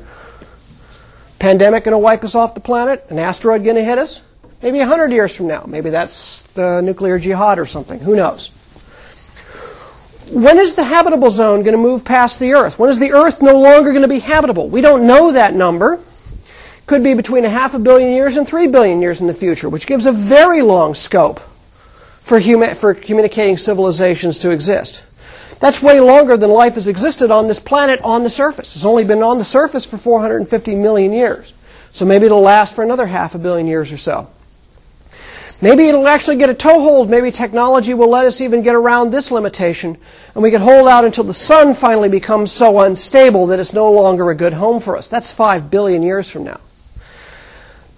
[1.39, 3.07] Pandemic going to wipe us off the planet?
[3.11, 4.23] An asteroid going to hit us?
[4.63, 5.65] Maybe 100 years from now.
[5.67, 8.01] Maybe that's the nuclear jihad or something.
[8.01, 8.51] Who knows?
[10.31, 12.79] When is the habitable zone going to move past the Earth?
[12.79, 14.69] When is the Earth no longer going to be habitable?
[14.69, 16.01] We don't know that number.
[16.87, 19.69] Could be between a half a billion years and three billion years in the future,
[19.69, 21.41] which gives a very long scope
[22.23, 22.41] for,
[22.75, 25.05] for communicating civilizations to exist.
[25.61, 28.75] That's way longer than life has existed on this planet on the surface.
[28.75, 31.53] It's only been on the surface for 450 million years.
[31.93, 34.29] So maybe it'll last for another half a billion years or so.
[35.61, 37.09] Maybe it'll actually get a toehold.
[37.09, 39.97] Maybe technology will let us even get around this limitation,
[40.35, 43.91] and we can hold out until the sun finally becomes so unstable that it's no
[43.91, 45.09] longer a good home for us.
[45.09, 46.61] That's five billion years from now.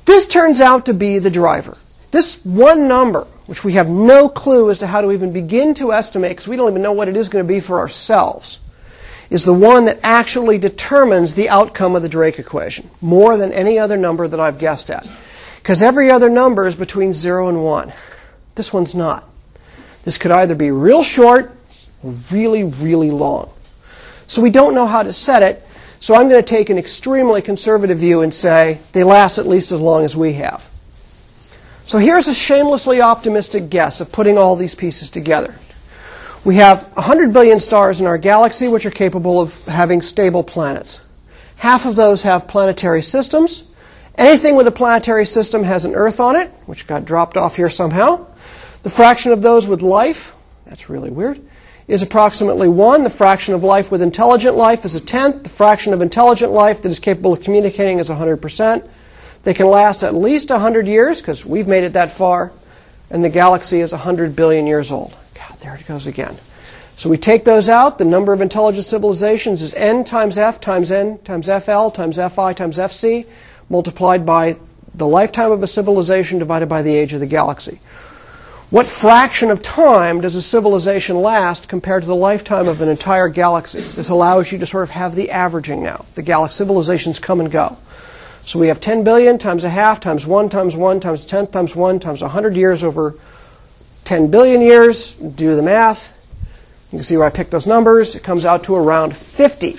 [0.05, 1.77] This turns out to be the driver.
[2.11, 5.91] This one number which we have no clue as to how to even begin to
[5.91, 8.61] estimate because we don't even know what it is going to be for ourselves,
[9.31, 13.79] is the one that actually determines the outcome of the Drake equation more than any
[13.79, 15.07] other number that I've guessed at.
[15.69, 17.93] Because every other number is between 0 and 1.
[18.55, 19.29] This one's not.
[20.03, 21.53] This could either be real short
[22.03, 23.51] or really, really long.
[24.27, 25.63] So we don't know how to set it,
[26.01, 29.71] so I'm going to take an extremely conservative view and say they last at least
[29.71, 30.67] as long as we have.
[31.85, 35.55] So here's a shamelessly optimistic guess of putting all these pieces together.
[36.47, 41.03] We have 100 billion stars in our galaxy which are capable of having stable planets.
[41.57, 43.69] Half of those have planetary systems.
[44.19, 47.71] Anything with a planetary system has an Earth on it, which got dropped off here
[47.71, 48.27] somehow.
[48.83, 50.35] The fraction of those with life,
[50.67, 51.41] that's really weird,
[51.87, 53.05] is approximately 1.
[53.05, 55.45] The fraction of life with intelligent life is a tenth.
[55.45, 58.89] The fraction of intelligent life that is capable of communicating is 100%.
[59.45, 62.51] They can last at least 100 years, because we've made it that far,
[63.11, 65.17] and the galaxy is 100 billion years old.
[65.35, 66.37] God, there it goes again.
[66.97, 67.99] So we take those out.
[67.99, 72.53] The number of intelligent civilizations is n times f times n times fl times fi
[72.53, 73.25] times fc
[73.69, 74.57] multiplied by
[74.95, 77.81] the lifetime of a civilization divided by the age of the galaxy.
[78.71, 83.29] What fraction of time does a civilization last compared to the lifetime of an entire
[83.29, 83.81] galaxy?
[83.81, 86.05] This allows you to sort of have the averaging now.
[86.17, 87.79] The galaxy civilizations come and go.
[88.43, 91.75] So we have 10 billion times a half times 1 times 1 times 10 times
[91.75, 93.15] 1 times 100 years over
[94.05, 95.15] 10 billion years.
[95.15, 96.13] Do the math.
[96.91, 98.15] You can see where I picked those numbers.
[98.15, 99.79] It comes out to around 50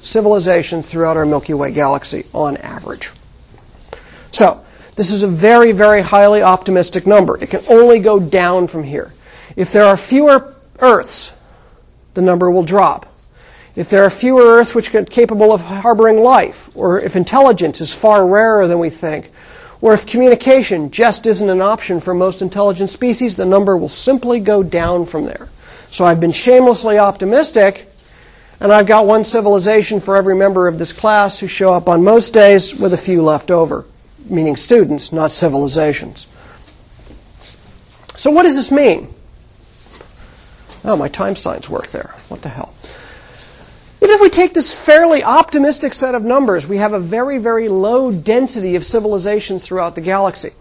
[0.00, 3.10] civilizations throughout our Milky Way galaxy on average.
[4.32, 4.64] So,
[4.96, 7.38] this is a very, very highly optimistic number.
[7.42, 9.12] It can only go down from here.
[9.56, 11.34] If there are fewer Earths,
[12.14, 13.06] the number will drop.
[13.76, 17.92] If there are fewer Earths which are capable of harboring life, or if intelligence is
[17.92, 19.30] far rarer than we think,
[19.80, 24.40] or if communication just isn't an option for most intelligent species, the number will simply
[24.40, 25.48] go down from there.
[25.90, 27.89] So I've been shamelessly optimistic,
[28.60, 32.04] and I've got one civilization for every member of this class who show up on
[32.04, 33.84] most days with a few left over
[34.30, 36.26] meaning students, not civilizations.
[38.14, 39.12] So what does this mean?
[40.84, 42.14] Oh, my time signs work there.
[42.28, 42.74] What the hell?
[44.00, 47.68] Even if we take this fairly optimistic set of numbers, we have a very, very
[47.68, 50.52] low density of civilizations throughout the galaxy.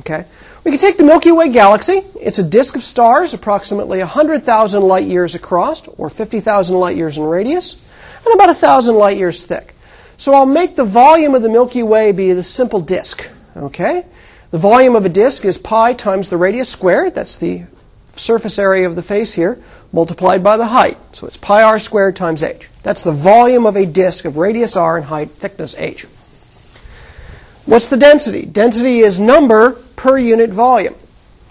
[0.00, 0.24] Okay?
[0.68, 2.02] We can take the Milky Way galaxy.
[2.20, 7.24] It's a disk of stars approximately 100,000 light years across, or 50,000 light years in
[7.24, 7.80] radius,
[8.22, 9.74] and about 1,000 light years thick.
[10.18, 13.30] So I'll make the volume of the Milky Way be the simple disk.
[13.56, 14.04] Okay?
[14.50, 17.14] The volume of a disk is pi times the radius squared.
[17.14, 17.62] That's the
[18.14, 19.58] surface area of the face here,
[19.90, 20.98] multiplied by the height.
[21.14, 22.68] So it's pi r squared times h.
[22.82, 26.04] That's the volume of a disk of radius r and height, thickness h.
[27.68, 28.46] What's the density?
[28.46, 30.94] Density is number per unit volume.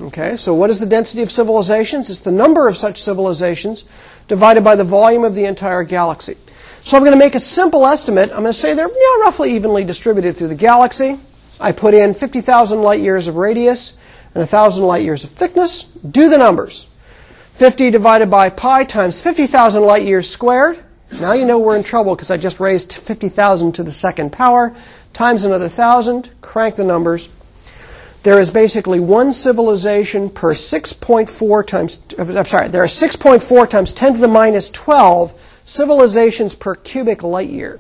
[0.02, 2.10] Okay, so what is the density of civilizations?
[2.10, 3.86] It's the number of such civilizations
[4.28, 6.36] divided by the volume of the entire galaxy.
[6.82, 8.32] So I'm going to make a simple estimate.
[8.32, 11.20] I'm going to say they're you know, roughly evenly distributed through the galaxy.
[11.60, 13.96] I put in 50,000 light years of radius
[14.34, 15.84] and 1,000 light years of thickness.
[15.84, 16.88] Do the numbers.
[17.58, 20.84] 50 divided by pi times 50,000 light years squared.
[21.12, 24.76] Now you know we're in trouble because I just raised 50,000 to the second power
[25.18, 26.30] times another 1,000.
[26.42, 27.30] Crank the numbers.
[28.22, 33.94] There is basically one civilization per 6.4 times, uh, I'm sorry, there are 6.4 times
[33.94, 37.80] 10 to the minus 12 civilizations per cubic light year.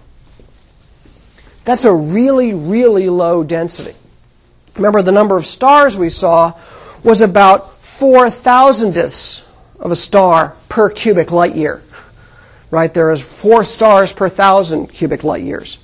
[1.63, 3.95] That's a really, really low density.
[4.75, 6.53] Remember, the number of stars we saw
[7.03, 9.45] was about four thousandths
[9.79, 11.83] of a star per cubic light year.
[12.71, 12.93] Right?
[12.93, 15.77] There is four stars per thousand cubic light years.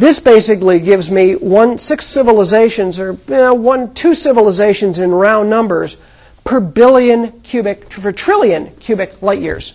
[0.00, 5.50] This basically gives me one, six civilizations, or you know, one, two civilizations in round
[5.50, 5.98] numbers
[6.42, 9.74] per billion cubic, per trillion cubic light years.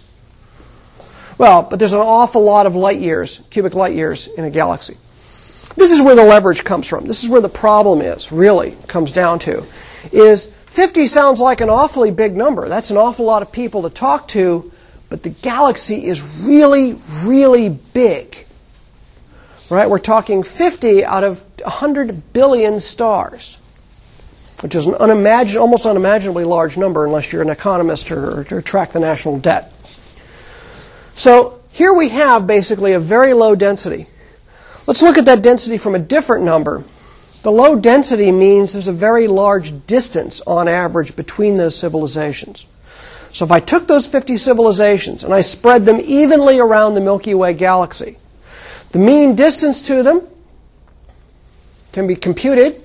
[1.37, 4.97] Well, but there's an awful lot of light years, cubic light years, in a galaxy.
[5.75, 7.05] This is where the leverage comes from.
[7.05, 9.63] This is where the problem is, really, comes down to.
[10.11, 12.67] Is 50 sounds like an awfully big number.
[12.67, 14.71] That's an awful lot of people to talk to,
[15.07, 18.44] but the galaxy is really, really big.
[19.69, 19.89] Right?
[19.89, 23.57] We're talking 50 out of 100 billion stars,
[24.61, 28.91] which is an unimagin- almost unimaginably large number unless you're an economist or, or track
[28.91, 29.71] the national debt.
[31.13, 34.07] So here we have basically a very low density.
[34.85, 36.83] Let's look at that density from a different number.
[37.41, 42.65] The low density means there's a very large distance on average between those civilizations.
[43.31, 47.33] So if I took those 50 civilizations and I spread them evenly around the Milky
[47.33, 48.17] Way galaxy,
[48.95, 50.25] the mean distance to them
[51.91, 52.81] can be computed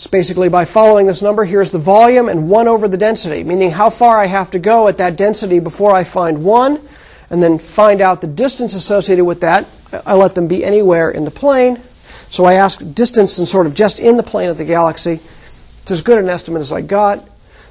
[0.00, 3.70] it's basically by following this number, here's the volume and 1 over the density, meaning
[3.70, 6.88] how far I have to go at that density before I find 1,
[7.28, 9.66] and then find out the distance associated with that.
[10.06, 11.82] I let them be anywhere in the plane.
[12.28, 15.20] So I ask distance and sort of just in the plane of the galaxy.
[15.82, 17.22] It's as good an estimate as I got.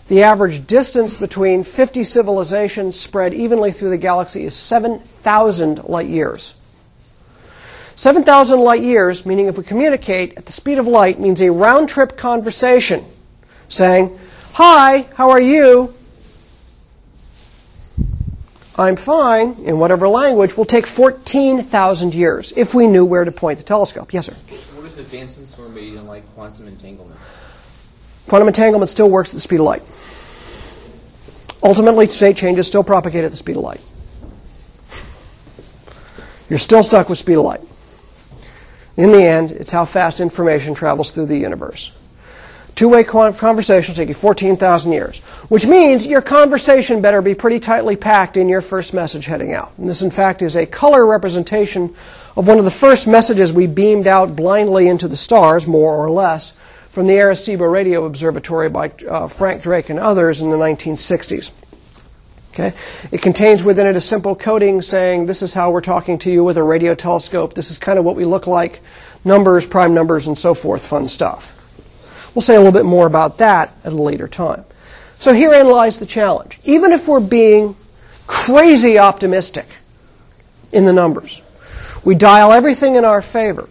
[0.09, 6.55] The average distance between 50 civilizations spread evenly through the galaxy is 7,000 light years.
[7.93, 11.89] 7,000 light years, meaning if we communicate at the speed of light, means a round
[11.89, 13.05] trip conversation
[13.67, 14.17] saying,
[14.53, 15.93] Hi, how are you?
[18.75, 23.59] I'm fine, in whatever language, will take 14,000 years if we knew where to point
[23.59, 24.11] the telescope.
[24.11, 24.35] Yes, sir?
[24.73, 27.19] What if advancements were made in like quantum entanglement?
[28.27, 29.83] Quantum entanglement still works at the speed of light.
[31.63, 33.81] Ultimately, state changes still propagate at the speed of light.
[36.49, 37.61] You're still stuck with speed of light.
[38.97, 41.91] In the end, it's how fast information travels through the universe.
[42.75, 47.97] Two-way conversation will take you 14,000 years, which means your conversation better be pretty tightly
[47.97, 49.73] packed in your first message heading out.
[49.77, 51.93] And this, in fact, is a color representation
[52.37, 56.09] of one of the first messages we beamed out blindly into the stars, more or
[56.09, 56.53] less,
[56.99, 61.53] from the Arecibo Radio Observatory by uh, Frank Drake and others in the 1960s.
[62.51, 62.73] Okay?
[63.09, 66.43] It contains within it a simple coding saying this is how we're talking to you
[66.43, 67.53] with a radio telescope.
[67.53, 68.81] This is kind of what we look like.
[69.23, 70.85] Numbers, prime numbers, and so forth.
[70.85, 71.53] Fun stuff.
[72.35, 74.65] We'll say a little bit more about that at a later time.
[75.19, 76.59] So herein lies the challenge.
[76.65, 77.77] Even if we're being
[78.27, 79.67] crazy optimistic
[80.73, 81.41] in the numbers,
[82.03, 83.69] we dial everything in our favor.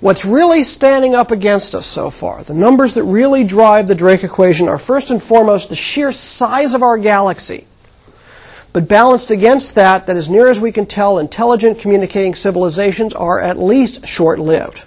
[0.00, 4.24] What's really standing up against us so far, the numbers that really drive the Drake
[4.24, 7.66] equation are first and foremost the sheer size of our galaxy.
[8.74, 13.40] But balanced against that, that as near as we can tell, intelligent communicating civilizations are
[13.40, 14.84] at least short lived.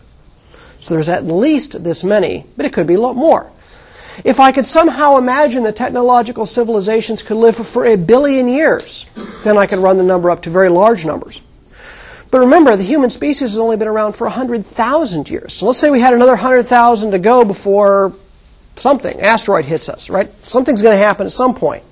[0.80, 3.52] So there's at least this many, but it could be a lot more.
[4.24, 9.08] If I could somehow imagine that technological civilizations could live for a billion years,
[9.44, 11.42] then I could run the number up to very large numbers.
[12.32, 15.54] But remember, the human species has only been around for 100,000 years.
[15.54, 18.14] So let's say we had another 100,000 to go before
[18.76, 20.32] something, asteroid hits us, right?
[20.44, 21.84] Something's going to happen at some point.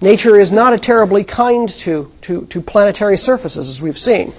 [0.00, 4.34] Nature is not a terribly kind to, to, to planetary surfaces, as we've seen.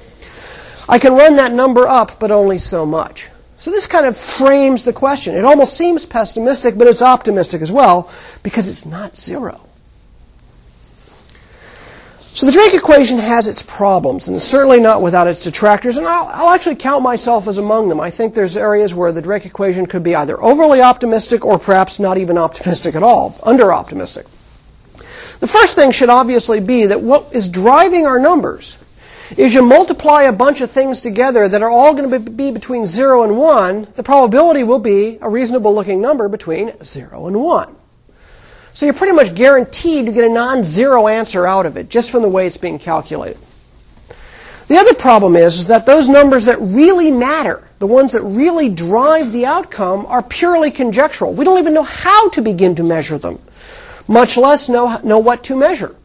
[0.88, 3.28] I can run that number up, but only so much.
[3.59, 5.36] So this kind of frames the question.
[5.36, 8.09] It almost seems pessimistic, but it's optimistic as well,
[8.43, 9.66] because it's not zero.
[12.38, 16.27] So the Drake equation has its problems, and certainly not without its detractors, and I'll,
[16.27, 17.99] I'll, actually count myself as among them.
[17.99, 21.99] I think there's areas where the Drake equation could be either overly optimistic or perhaps
[21.99, 24.27] not even optimistic at all, under optimistic.
[25.39, 28.77] The first thing should obviously be that what is driving our numbers
[29.35, 32.85] is you multiply a bunch of things together that are all going to be between
[32.85, 37.76] 0 and 1, the probability will be a reasonable looking number between 0 and 1.
[38.78, 42.21] So you're pretty much guaranteed to get a non-zero answer out of it, just from
[42.21, 43.39] the way it's being calculated.
[44.67, 48.69] The other problem is, is that those numbers that really matter, the ones that really
[48.69, 51.34] drive the outcome, are purely conjectural.
[51.34, 53.39] We don't even know how to begin to measure them,
[54.07, 55.95] much less know, know what to measure.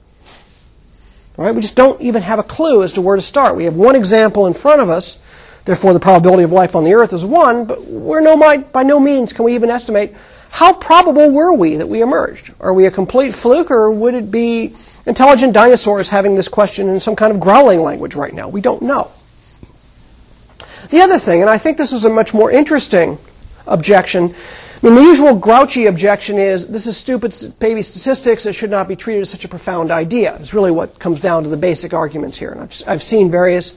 [1.36, 1.54] All right?
[1.54, 3.54] We just don't even have a clue as to where to start.
[3.54, 5.18] We have one example in front of us,
[5.66, 8.38] therefore the probability of life on the earth is one, but we're no,
[8.72, 10.14] by no means can we even estimate
[10.52, 12.52] how probable were we that we emerged?
[12.60, 14.76] Are we a complete fluke, or would it be
[15.06, 18.50] intelligent dinosaurs having this question in some kind of growling language right now?
[18.50, 19.10] We don't know.
[20.90, 23.18] The other thing, and I think this is a much more interesting
[23.66, 24.34] objection,
[24.82, 28.44] I mean, the usual grouchy objection is this is stupid baby statistics.
[28.44, 30.36] It should not be treated as such a profound idea.
[30.38, 32.50] It's really what comes down to the basic arguments here.
[32.50, 33.74] And I've, I've seen various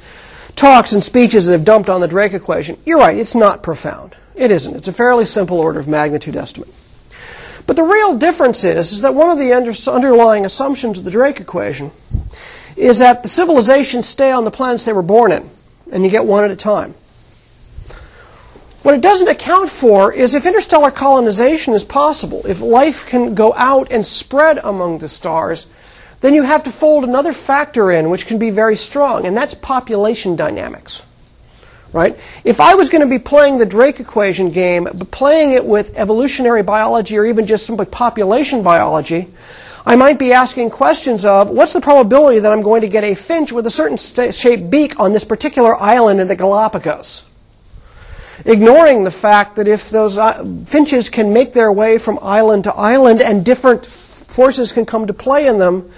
[0.57, 2.77] talks and speeches that have dumped on the Drake equation.
[2.85, 4.17] You're right, it's not profound.
[4.35, 4.75] It isn't.
[4.75, 6.73] It's a fairly simple order of magnitude estimate.
[7.67, 11.11] But the real difference is, is that one of the under, underlying assumptions of the
[11.11, 11.91] Drake equation
[12.75, 15.49] is that the civilizations stay on the planets they were born in,
[15.91, 16.93] and you get one at a time.
[18.83, 23.51] What it doesn't account for is if interstellar colonization is possible, if life can go
[23.53, 25.67] out and spread among the stars,
[26.21, 29.55] then you have to fold another factor in which can be very strong, and that's
[29.55, 31.01] population dynamics
[31.93, 32.17] right?
[32.43, 35.95] If I was going to be playing the Drake equation game, but playing it with
[35.95, 39.29] evolutionary biology or even just simply population biology,
[39.85, 43.13] I might be asking questions of what's the probability that I'm going to get a
[43.13, 47.23] finch with a certain shaped beak on this particular island in the Galapagos?
[48.43, 52.73] Ignoring the fact that if those uh, finches can make their way from island to
[52.73, 55.89] island and different forces can come to play in them,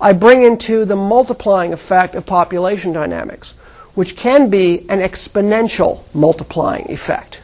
[0.00, 3.54] I bring into the multiplying effect of population dynamics
[3.94, 7.40] which can be an exponential multiplying effect.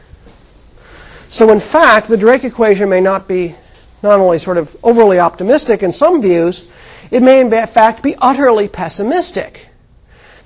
[1.27, 3.55] So in fact, the Drake equation may not be
[4.01, 6.67] not only sort of overly optimistic in some views,
[7.11, 9.67] it may in fact be utterly pessimistic.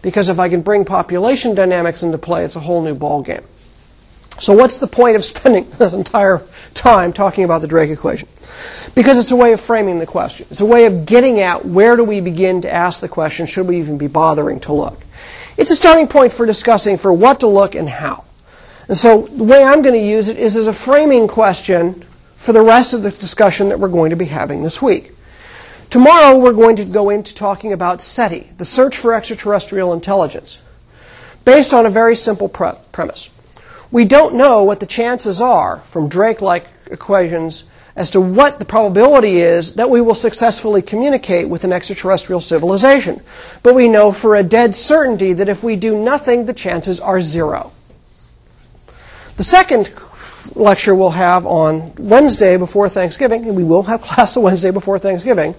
[0.01, 3.45] Because if I can bring population dynamics into play, it's a whole new ballgame.
[4.39, 8.28] So what's the point of spending this entire time talking about the Drake equation?
[8.95, 10.47] Because it's a way of framing the question.
[10.51, 13.68] It's a way of getting at where do we begin to ask the question, should
[13.68, 15.03] we even be bothering to look?
[15.58, 18.26] It's a starting point for discussing for what to look and how.
[18.88, 22.06] And so the way I'm going to use it is as a framing question
[22.38, 25.12] for the rest of the discussion that we're going to be having this week.
[25.89, 30.58] Tomorrow we're going to go into talking about SETI, the search for extraterrestrial intelligence,
[31.45, 33.30] based on a very simple pre- premise.
[33.91, 37.66] We don't know what the chances are from Drake-like equations
[37.96, 43.22] as to what the probability is that we will successfully communicate with an extraterrestrial civilization.
[43.62, 47.22] But we know for a dead certainty that if we do nothing, the chances are
[47.22, 47.72] zero.
[49.38, 49.94] The second
[50.56, 54.98] lecture we'll have on Wednesday before Thanksgiving, and we will have class on Wednesday before
[54.98, 55.56] Thanksgiving,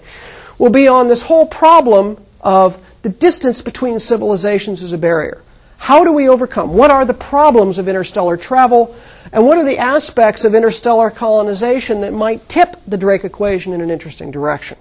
[0.57, 5.41] will be on this whole problem of the distance between civilizations as a barrier.
[5.77, 6.73] How do we overcome?
[6.73, 8.95] What are the problems of interstellar travel?
[9.31, 13.81] And what are the aspects of interstellar colonization that might tip the Drake equation in
[13.81, 14.77] an interesting direction?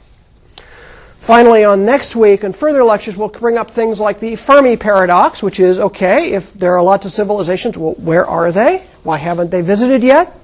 [1.18, 5.42] Finally, on next week and further lectures, we'll bring up things like the Fermi paradox,
[5.42, 8.86] which is okay, if there are lots of civilizations, well, where are they?
[9.04, 10.36] Why haven't they visited yet?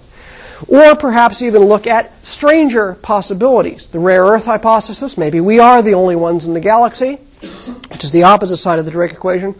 [0.68, 3.88] Or perhaps even look at stranger possibilities.
[3.88, 7.16] The rare Earth hypothesis, maybe we are the only ones in the galaxy,
[7.90, 9.54] which is the opposite side of the Drake equation.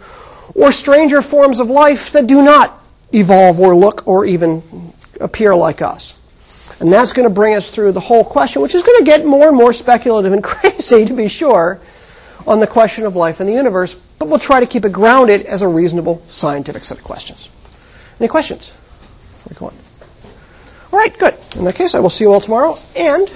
[0.55, 2.83] Or stranger forms of life that do not
[3.13, 6.17] evolve or look or even appear like us.
[6.81, 9.27] And that's going to bring us through the whole question, which is going to get
[9.27, 11.81] more and more speculative and crazy, to be sure,
[12.47, 13.95] on the question of life in the universe.
[14.19, 17.49] But we'll try to keep it grounded as a reasonable scientific set of questions.
[18.19, 18.73] Any questions?
[19.45, 19.75] Before we go on?
[20.93, 21.37] All right, good.
[21.57, 22.79] In that case, I will see you all tomorrow.
[22.97, 23.31] And